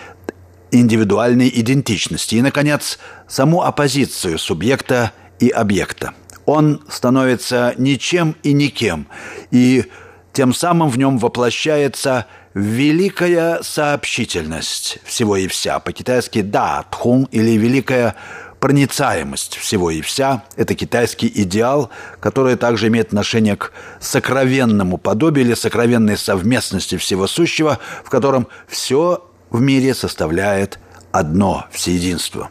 [0.71, 6.13] индивидуальной идентичности и, наконец, саму оппозицию субъекта и объекта–
[6.45, 9.08] он становится ничем и никем,
[9.51, 9.86] и
[10.34, 15.79] тем самым в нем воплощается великая сообщительность всего и вся.
[15.79, 18.15] По-китайски «да», «тхун» или великая
[18.60, 20.43] проницаемость всего и вся.
[20.56, 27.79] Это китайский идеал, который также имеет отношение к сокровенному подобию или сокровенной совместности всего сущего,
[28.06, 30.79] в котором все в мире составляет
[31.12, 32.49] одно всеединство.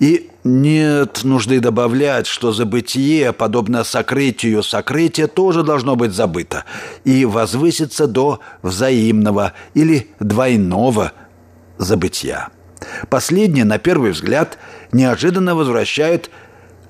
[0.00, 6.64] И нет нужды добавлять, что забытие, подобно сокрытию сокрытия, тоже должно быть забыто
[7.04, 11.12] и возвыситься до взаимного или двойного
[11.78, 12.48] забытия.
[13.08, 14.58] Последнее, на первый взгляд,
[14.92, 16.30] неожиданно возвращает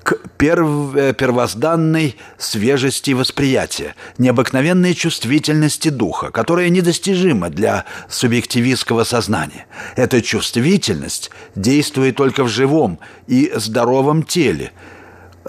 [0.05, 0.95] к перв...
[0.95, 9.65] Э, первозданной свежести восприятия, необыкновенной чувствительности духа, которая недостижима для субъективистского сознания.
[9.95, 14.73] Эта чувствительность действует только в живом и здоровом теле,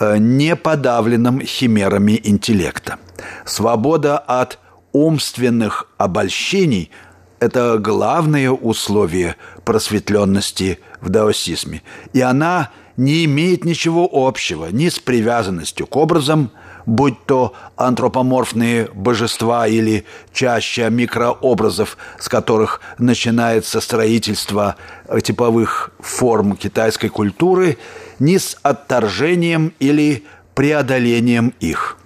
[0.00, 2.98] э, не подавленном химерами интеллекта.
[3.44, 4.58] Свобода от
[4.92, 6.90] умственных обольщений–
[7.40, 11.82] это главное условие просветленности в даосизме.
[12.14, 16.50] И она– не имеет ничего общего ни с привязанностью к образам,
[16.86, 24.76] будь то антропоморфные божества или чаще микрообразов, с которых начинается строительство
[25.22, 27.76] типовых форм китайской культуры,
[28.18, 31.98] ни с отторжением или преодолением их.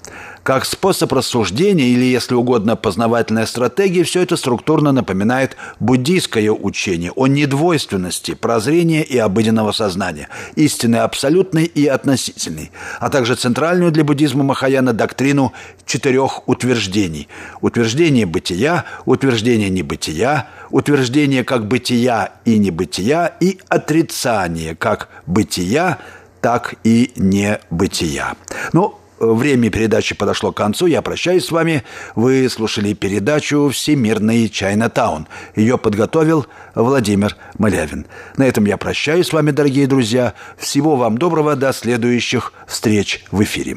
[0.51, 7.29] Как способ рассуждения или, если угодно, познавательная стратегия, все это структурно напоминает буддийское учение о
[7.29, 14.93] недвойственности, прозрения и обыденного сознания, истины абсолютной и относительной, а также центральную для буддизма Махаяна
[14.93, 15.53] доктрину
[15.87, 17.29] четырех утверждений.
[17.61, 25.99] Утверждение бытия, утверждение небытия, утверждение как бытия и небытия и отрицание как бытия,
[26.41, 28.35] так и небытия.
[28.73, 30.87] Ну, Время передачи подошло к концу.
[30.87, 31.85] Я прощаюсь с вами.
[32.15, 35.29] Вы слушали передачу «Всемирный Чайнатаун».
[35.55, 38.07] Ее подготовил Владимир Малявин.
[38.39, 40.33] На этом я прощаюсь с вами, дорогие друзья.
[40.57, 41.55] Всего вам доброго.
[41.55, 43.77] До следующих встреч в эфире.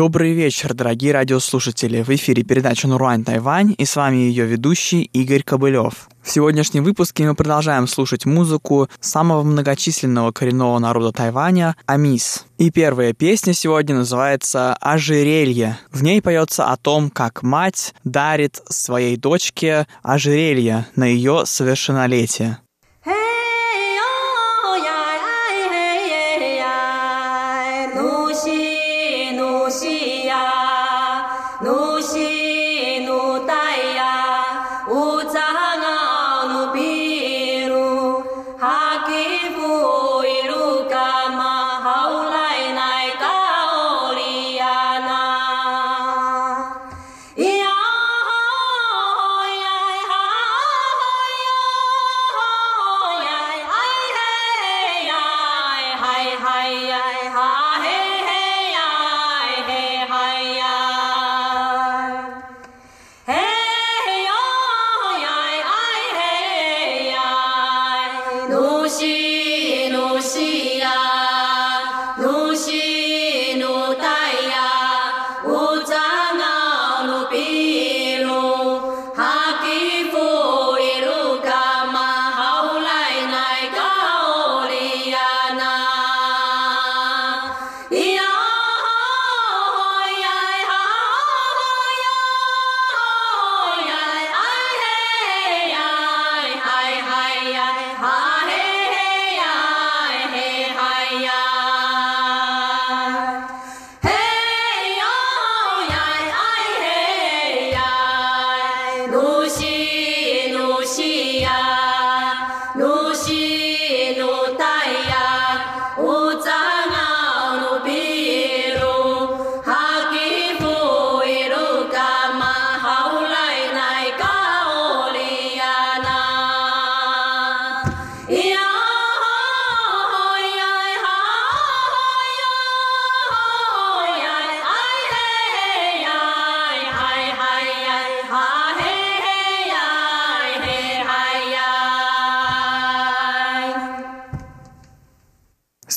[0.00, 2.02] Добрый вечер, дорогие радиослушатели.
[2.02, 6.08] В эфире передача «Нуруань Тайвань» и с вами ее ведущий Игорь Кобылев.
[6.22, 12.46] В сегодняшнем выпуске мы продолжаем слушать музыку самого многочисленного коренного народа Тайваня– Амис.
[12.56, 15.78] И первая песня сегодня называется «Ожерелье».
[15.92, 22.56] В ней поется о том, как мать дарит своей дочке ожерелье на ее совершеннолетие.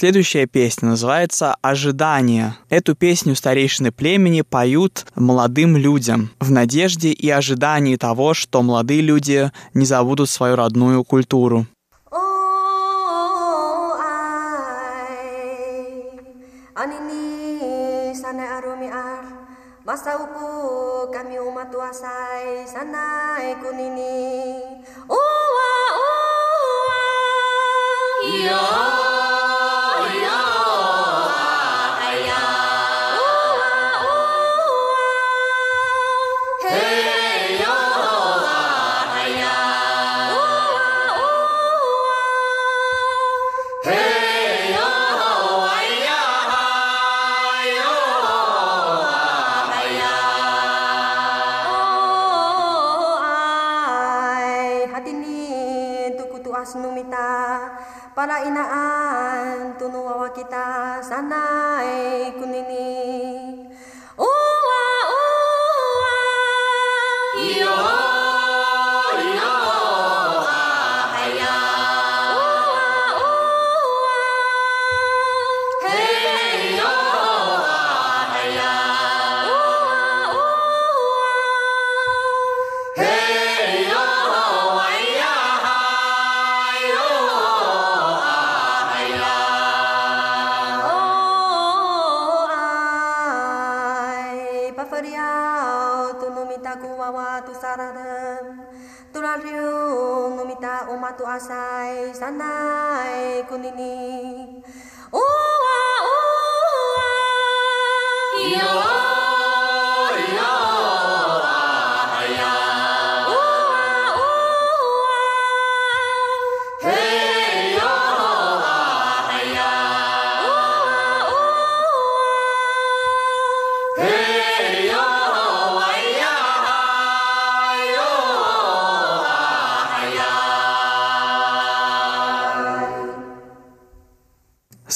[0.04, 2.58] Следующая песня называется «Ожидание».
[2.68, 9.50] Эту песню старейшины племени поют молодым людям в надежде и ожидании того, что молодые люди
[9.74, 11.68] не забудут свою родную культуру.
[19.86, 24.64] Masa upu kami umat tuasai sanai kunini.
[25.08, 27.04] Uwa uwa.
[28.24, 29.03] Yeah.
[58.64, 63.03] Sanaan tunuwa kita sanay kunini.
[95.04, 98.64] Maria, tu numita kuwawa tu saradam,
[99.12, 104.64] tu lariu numita umatu asai sanai kunini.
[105.12, 105.20] Ua,
[106.08, 106.24] ua,
[108.40, 109.13] ua.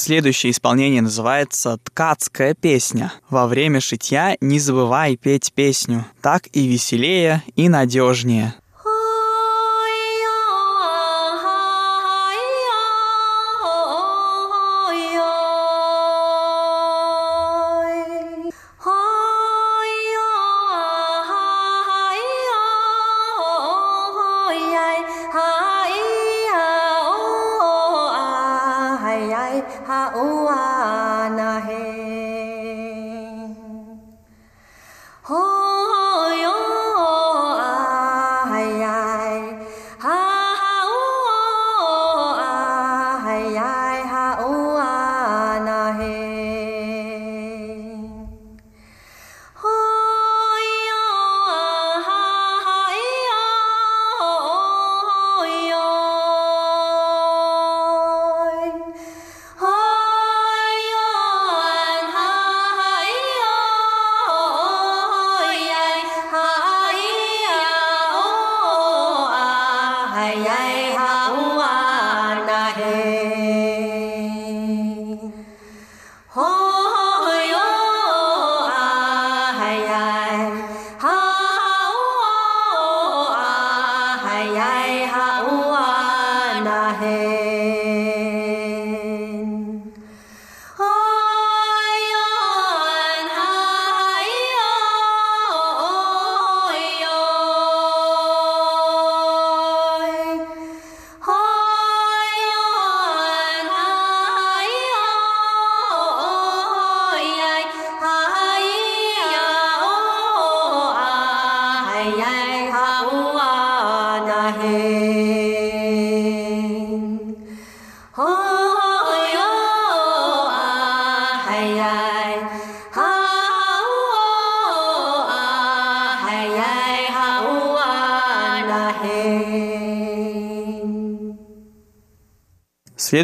[0.08, 3.12] Следующее исполнение называется «Ткацкая песня».
[3.28, 6.06] Во время шитья не забывай петь песню.
[6.22, 8.54] Так и веселее, и надежнее.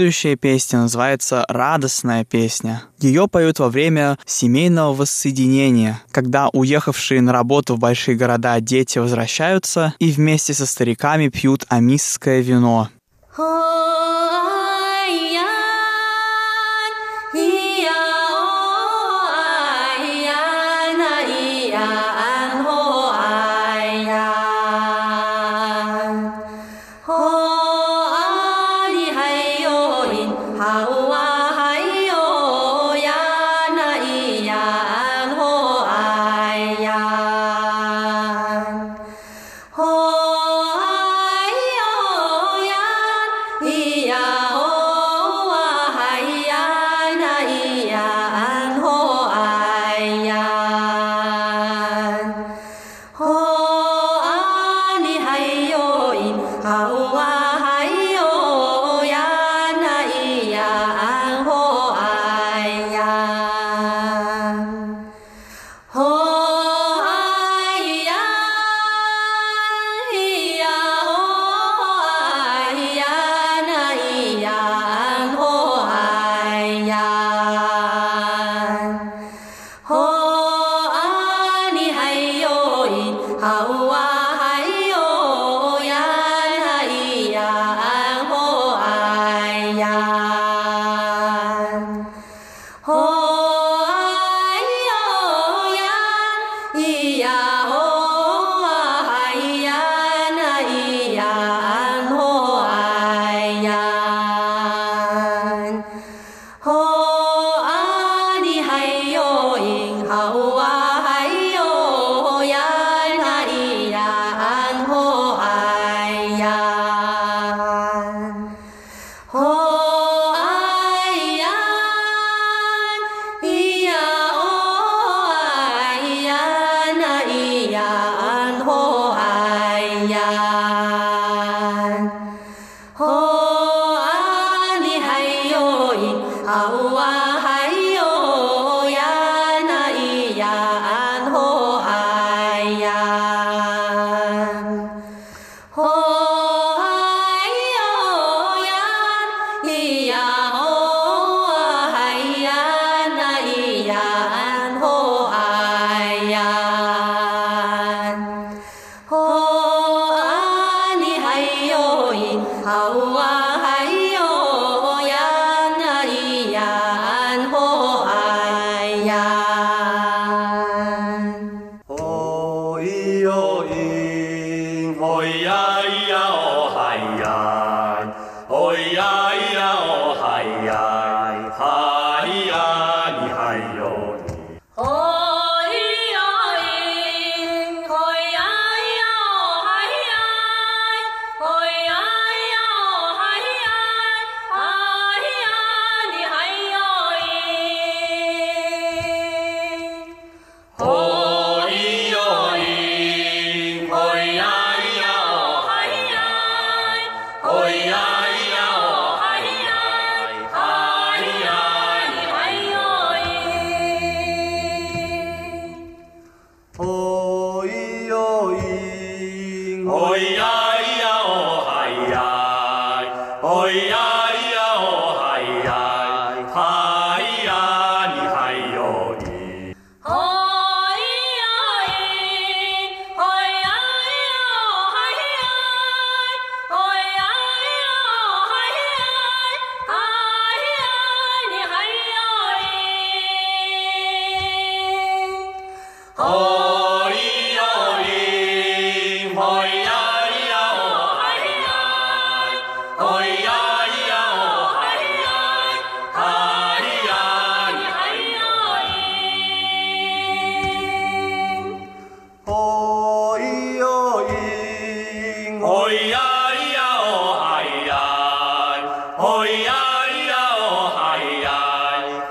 [0.05, 2.83] Следующая песня называется «Радостная песня».
[2.99, 9.95] Ее поют во время семейного воссоединения, когда уехавшие на работу в большие города дети возвращаются
[9.99, 12.91] и вместе со стариками пьют амисское вино.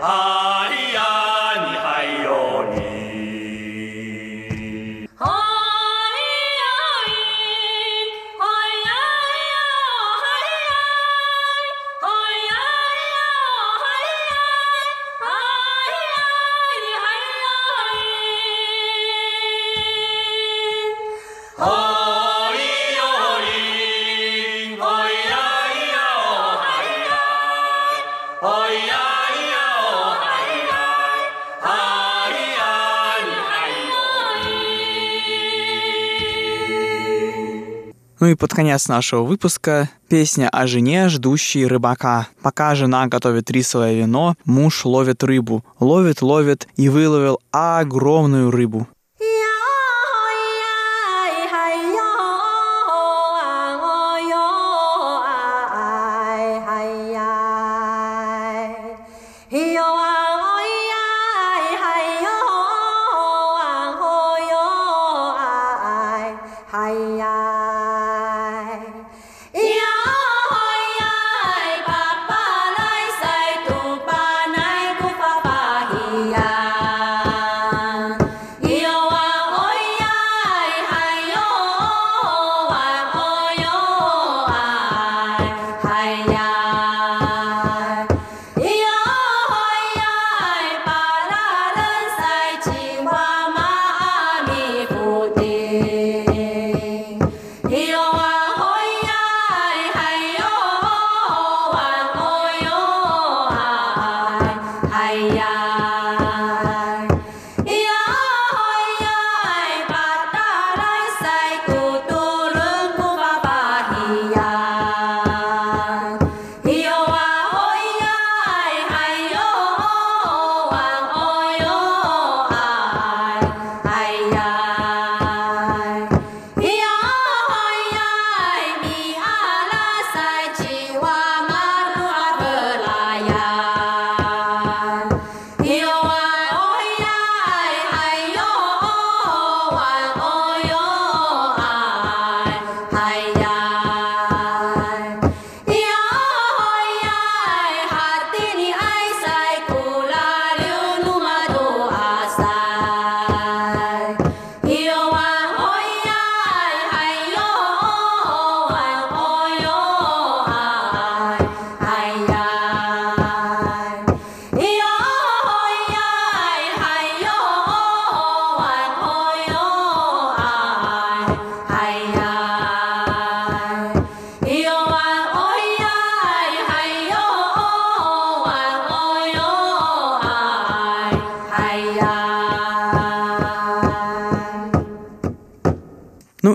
[0.03, 0.42] Ну
[38.43, 42.27] под конец нашего выпуска песня о жене, ждущей рыбака.
[42.41, 45.63] Пока жена готовит рисовое вино, муж ловит рыбу.
[45.79, 48.85] Ловит, ловит и выловил огромную рыбу.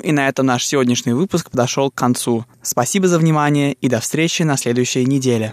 [0.08, 2.46] И на этом наш сегодняшний выпуск подошел к концу.
[2.62, 5.52] Спасибо за внимание и до встречи на следующей неделе.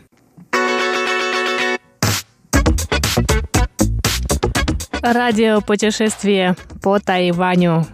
[5.02, 7.86] Радиопутешествие по Тайваню.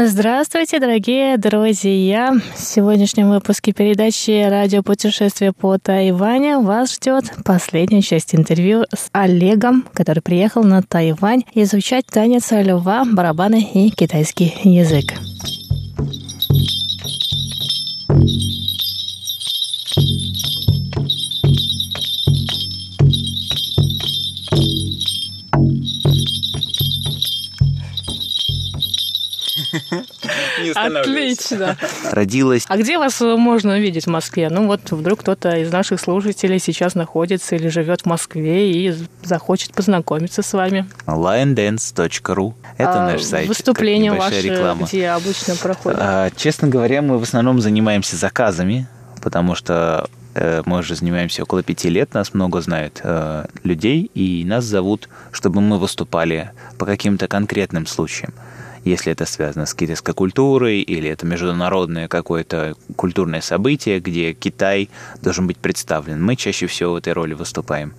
[0.00, 2.32] Здравствуйте, дорогие друзья!
[2.54, 10.22] В сегодняшнем выпуске передачи «Радиопутешествие по Тайваню» вас ждет последняя часть интервью с Олегом, который
[10.22, 15.14] приехал на Тайвань изучать танец льва, барабаны и китайский язык.
[30.86, 31.76] Отлично.
[32.10, 34.48] Родилась А где вас э, можно увидеть в Москве?
[34.50, 39.72] Ну вот вдруг кто-то из наших слушателей сейчас находится или живет в Москве и захочет
[39.72, 40.86] познакомиться с вами.
[41.06, 42.54] liondance.ru.
[42.76, 43.48] Это А наш сайт.
[43.48, 44.86] Выступление ваше реклама.
[44.86, 45.98] где обычно проходит?
[46.00, 48.86] А, честно говоря, мы в основном занимаемся заказами,
[49.22, 54.44] потому что э, мы уже занимаемся около пяти лет, нас много знают э, людей, и
[54.46, 58.32] нас зовут, чтобы мы выступали по каким-то конкретным случаям.
[58.84, 64.90] Если это связано с китайской культурой, или это международное какое-то культурное событие, где Китай
[65.22, 66.22] должен быть представлен.
[66.22, 67.94] Мы чаще всего в этой роли выступаем.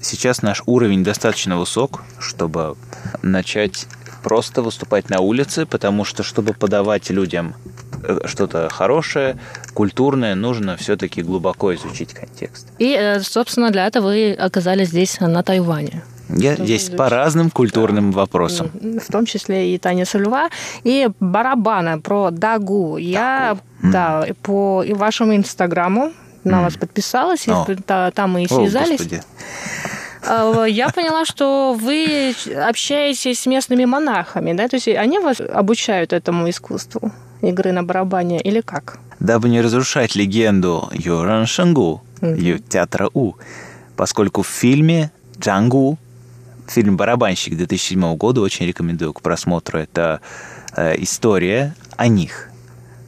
[0.00, 2.76] Сейчас наш уровень достаточно высок, чтобы
[3.22, 3.86] начать
[4.22, 7.54] просто выступать на улице, потому что, чтобы подавать людям
[8.02, 9.36] э, что-то хорошее,
[9.74, 12.66] культурное, нужно все-таки глубоко изучить контекст.
[12.78, 16.02] И, э, собственно, для этого вы оказались здесь, на Тайване.
[16.28, 18.70] Я здесь по разным культурным вопросам.
[18.82, 20.48] М, В том числе и танец льва,
[20.82, 22.96] и барабаны про дагу.
[22.96, 26.12] Я, да, по и вашему инстаграму
[26.44, 27.66] на вас подписалась, и О.
[27.86, 29.00] та- там мы и связались.
[30.26, 32.34] А, Я поняла, что вы
[32.68, 34.68] общаетесь с местными монахами, да?
[34.68, 37.12] То есть они вас обучают этому искусству
[37.42, 38.98] игры на барабане или как?
[39.20, 43.34] Дабы не разрушать легенду Юран Шангу, Ю театра У,
[43.96, 45.98] поскольку в фильме Джангу,
[46.66, 50.20] фильм «Барабанщик» 2007 года, очень рекомендую к просмотру, это
[50.76, 52.50] э, история о них,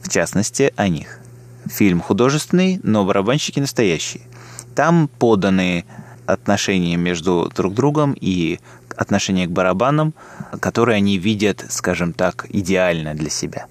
[0.01, 1.19] в частности, о них.
[1.67, 4.23] Фильм художественный, но барабанщики настоящие.
[4.75, 5.85] Там поданы
[6.25, 8.59] отношения между друг другом и
[8.95, 10.13] отношения к барабанам,
[10.59, 13.67] которые они видят, скажем так, идеально для себя.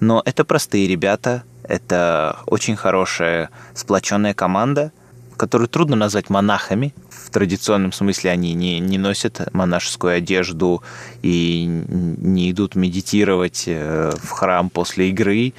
[0.00, 4.92] Но это простые ребята, это очень хорошая сплоченная команда,
[5.36, 6.94] которую трудно назвать монахами.
[7.10, 10.82] В традиционном смысле они не, не носят монашескую одежду
[11.22, 15.52] и не идут медитировать э, в храм после игры.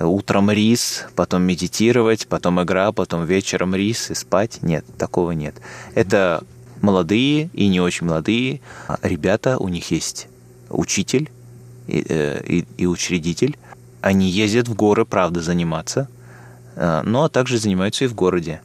[0.00, 4.58] Утром рис, потом медитировать, потом игра, потом вечером рис и спать.
[4.62, 5.54] Нет, такого нет.
[5.94, 6.42] Это
[6.80, 8.60] молодые и не очень молодые
[9.02, 10.28] ребята, у них есть
[10.70, 11.30] учитель
[11.86, 13.56] и, э, и, и учредитель.
[14.00, 16.08] Они ездят в горы, правда, заниматься,
[16.76, 18.60] э, но также занимаются и в городе.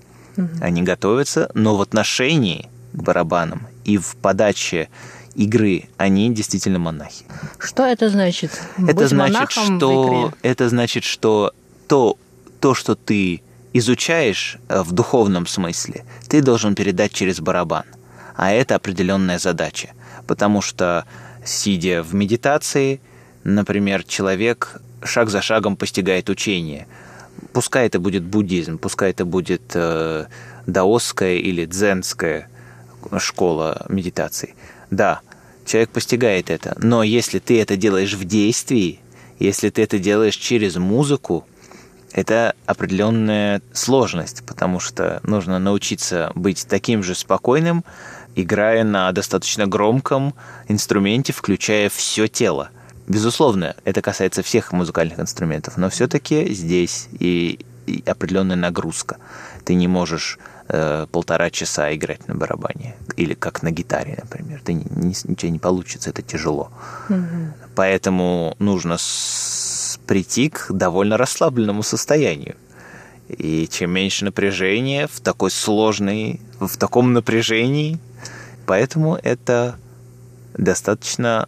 [0.60, 4.90] Они готовятся, но в отношении к барабанам и в подаче
[5.36, 7.26] игры они действительно монахи.
[7.60, 8.52] Что это значит?
[8.78, 11.54] Это Быть значит, что это значит, что
[11.88, 12.18] то,
[12.60, 13.42] то, что ты
[13.74, 17.86] изучаешь э, в духовном смысле, ты должен передать через барабан.
[18.36, 19.90] А это определенная задача.
[20.28, 21.06] Потому что,
[21.46, 23.02] сидя в медитации,
[23.44, 26.88] например, человек шаг за шагом постигает учение.
[27.54, 30.26] Пускай это будет буддизм, пускай это будет э,
[30.66, 32.48] даосская или дзенская
[33.18, 34.56] школа медитации.
[34.90, 35.22] Да,
[35.66, 39.00] человек постигает это, но если ты это делаешь в действии,
[39.40, 41.46] если ты это делаешь через музыку,
[42.14, 47.84] это определенная сложность, потому что нужно научиться быть таким же спокойным,
[48.36, 50.34] играя на достаточно громком
[50.68, 52.70] инструменте, включая все тело.
[53.08, 59.18] Безусловно, это касается всех музыкальных инструментов, но все-таки здесь и, и определенная нагрузка.
[59.66, 60.38] Ты не можешь
[60.70, 64.62] э, полтора часа играть на барабане или как на гитаре, например.
[64.64, 66.72] Ты не, тебя не получится, это тяжело.
[67.76, 72.56] Поэтому нужно с- прийти к довольно расслабленному состоянию.
[73.28, 77.98] И чем меньше напряжения в такой сложной, в таком напряжении,
[78.66, 79.76] поэтому это
[80.54, 81.48] достаточно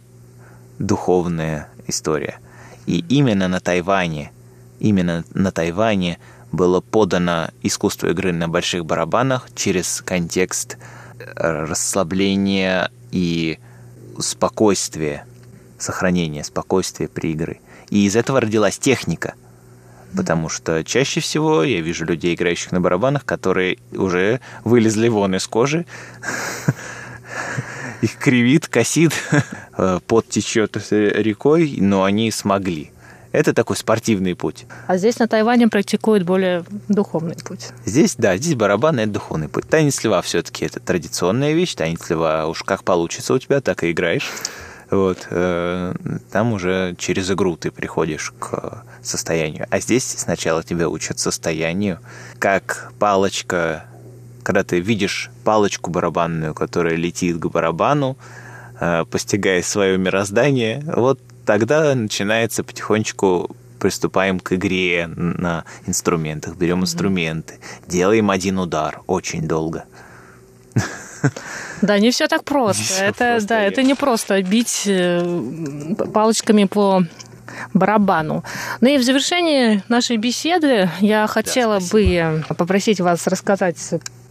[0.78, 2.38] духовная история.
[2.86, 4.32] И именно на Тайване,
[4.78, 6.18] именно на Тайване
[6.52, 10.76] было подано искусство игры на больших барабанах через контекст
[11.18, 13.58] э, расслабления и
[14.18, 15.24] спокойствия,
[15.78, 17.60] сохранения спокойствия при игре.
[17.90, 19.34] И из этого родилась техника.
[20.16, 25.46] Потому что чаще всего я вижу людей, играющих на барабанах, которые уже вылезли вон из
[25.48, 25.86] кожи
[28.00, 29.12] их кривит, косит,
[30.06, 32.90] пот течет рекой, но они смогли.
[33.34, 34.64] Это такой спортивный путь.
[34.86, 37.70] А здесь на Тайване практикуют более духовный путь.
[37.84, 39.68] Здесь, да, здесь барабан– это духовный путь.
[39.68, 41.74] Танец льва все-таки это традиционная вещь.
[41.74, 44.30] Танец льва уж как получится у тебя, так и играешь.
[44.88, 45.94] Вот, э,
[46.30, 49.66] там уже через игру ты приходишь к состоянию.
[49.68, 51.98] А здесь сначала тебя учат состоянию,
[52.38, 53.86] как палочка,
[54.44, 58.43] когда ты видишь палочку барабанную, которая летит к барабану, э,
[59.10, 68.30] постигая свое мироздание, вот тогда начинается потихонечку приступаем к игре на инструментах, берем инструменты, делаем
[68.30, 69.84] один удар очень долго.
[71.82, 72.82] Да, не все так просто.
[72.82, 73.72] всё это, просто, да, нет.
[73.72, 77.02] это не просто бить э, палочками по
[77.72, 78.42] барабану.
[78.80, 83.76] Ну и в завершении нашей беседы я хотела бы попросить вас рассказать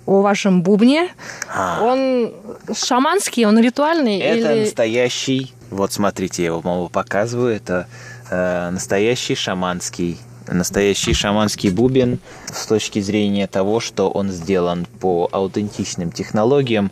[0.05, 1.09] о вашем бубне.
[1.53, 1.81] А.
[1.81, 2.33] Он
[2.73, 4.61] шаманский, он ритуальный Это или...
[4.61, 7.87] настоящий, вот смотрите, я его мало показываю, это
[8.29, 12.19] э, настоящий шаманский, настоящий шаманский бубен
[12.51, 16.91] с точки зрения того, что он сделан по аутентичным технологиям,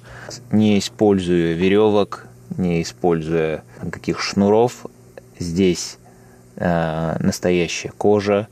[0.51, 4.86] не используя веревок, не используя никаких шнуров.
[5.39, 5.97] Здесь
[6.55, 8.47] э, настоящая кожа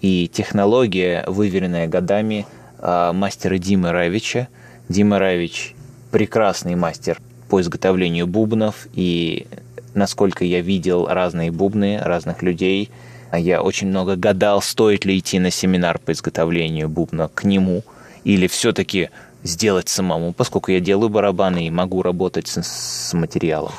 [0.00, 2.46] и технология, выверенная годами
[2.80, 4.48] мастера Димы Равича.
[4.88, 5.74] Дима Равич
[6.10, 9.46] прекрасный мастер по изготовлению бубнов, и
[9.94, 12.90] насколько я видел разные бубны разных людей,
[13.32, 17.82] я очень много гадал, стоит ли идти на семинар по изготовлению бубна к нему,
[18.24, 19.10] или все-таки
[19.42, 23.72] сделать самому, поскольку я делаю барабаны и могу работать с, с материалом.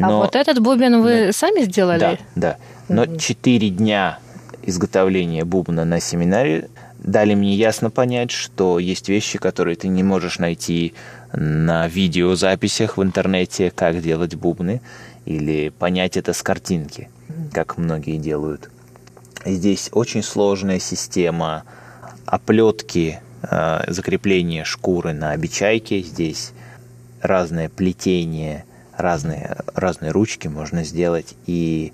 [0.00, 2.00] А вот этот бубен вы сами сделали?
[2.00, 2.56] Да, да.
[2.88, 4.18] Но четыре дня
[4.62, 6.68] изготовления бубна на семинаре
[7.04, 10.94] дали мне ясно понять, что есть вещи, которые ты не можешь найти
[11.32, 14.80] на видеозаписях в интернете, как делать бубны,
[15.26, 17.08] или понять это с картинки,
[17.52, 18.70] как многие делают.
[19.44, 21.64] Здесь очень сложная система
[22.24, 26.00] оплетки, э, закрепления шкуры на обечайке.
[26.00, 26.52] Здесь
[27.20, 28.64] разное плетение,
[28.96, 31.34] разные, разные ручки можно сделать.
[31.46, 31.92] И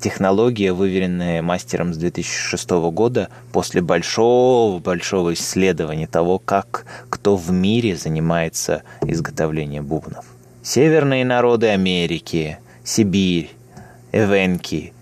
[0.00, 8.82] технология, выверенная мастером с 2006 года, после большого-большого исследования того, как кто в мире занимается
[9.02, 10.24] изготовлением бубнов.
[10.62, 13.50] Северные народы Америки, Сибирь,
[14.12, 14.92] Эвенки,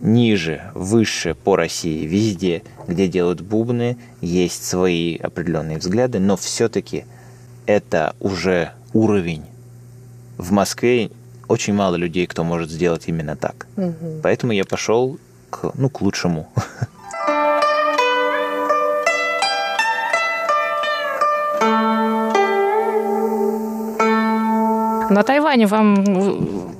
[0.00, 7.04] ниже, выше по России, везде, где делают бубны, есть свои определенные взгляды, но все-таки
[7.66, 9.44] это уже уровень.
[10.38, 11.10] В Москве
[11.48, 13.66] очень мало людей, кто может сделать именно так.
[14.22, 15.18] Поэтому я пошел
[15.50, 16.48] к, ну, к лучшему.
[25.10, 26.74] На Тайване вам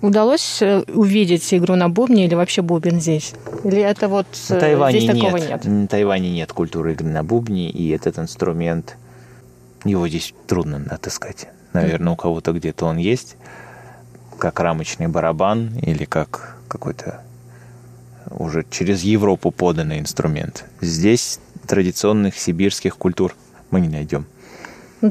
[0.00, 3.34] удалось э, увидеть игру на бубне или вообще бубен здесь?
[3.64, 5.48] Или это вот На э, Тайване здесь такого нет.
[5.50, 5.64] нет?
[5.64, 8.96] На Тайване нет культуры игры на бубне, и этот инструмент,
[9.84, 11.48] его здесь трудно отыскать.
[11.72, 13.36] Наверное, у кого-то где-то он есть,
[14.38, 17.22] как рамочный барабан или как какой-то
[18.30, 20.64] уже через Европу поданный инструмент.
[20.80, 23.34] Здесь традиционных сибирских культур
[23.70, 24.26] мы не найдем.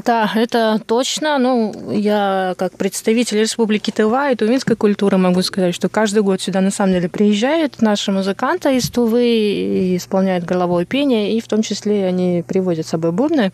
[0.02, 1.38] Да, это точно.
[1.38, 6.60] Ну, я как представитель Республики Тыва и тувинской культуры могу сказать, что каждый год сюда
[6.60, 11.62] на самом деле приезжают наши музыканты из Тувы и исполняют горловое пение, и в том
[11.62, 13.52] числе они привозят с собой бубны.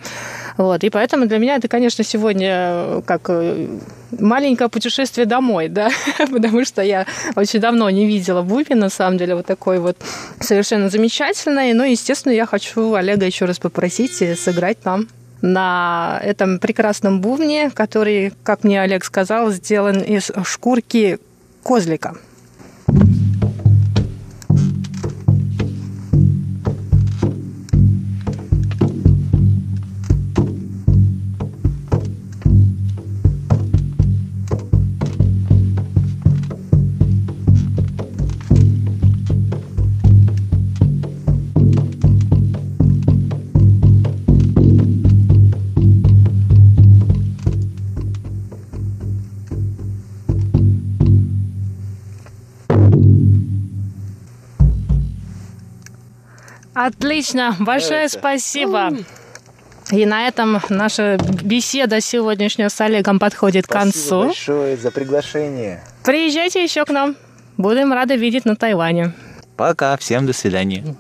[0.57, 0.82] Вот.
[0.82, 3.68] И поэтому для меня это, конечно, сегодня э, как э,
[4.18, 5.91] маленькое путешествие домой, да,
[6.32, 7.05] потому что я
[7.36, 9.99] очень давно не видела бубен, на самом деле, вот такой вот
[10.41, 11.74] совершенно замечательный.
[11.74, 15.07] Ну, естественно, я хочу Олега еще раз попросить э, сыграть нам
[15.43, 21.18] на этом прекрасном бубне, который, как мне Олег сказал, сделан из шкурки
[21.62, 22.16] козлика.
[56.82, 58.90] Отлично, большое спасибо.
[59.90, 64.28] И на этом наша беседа сегодняшняя с Олегом подходит к концу.
[64.28, 65.84] большое за приглашение.
[66.04, 67.16] Приезжайте еще к нам.
[67.58, 69.12] Будем рады видеть на Тайване.
[69.58, 70.96] Пока, всем до свидания.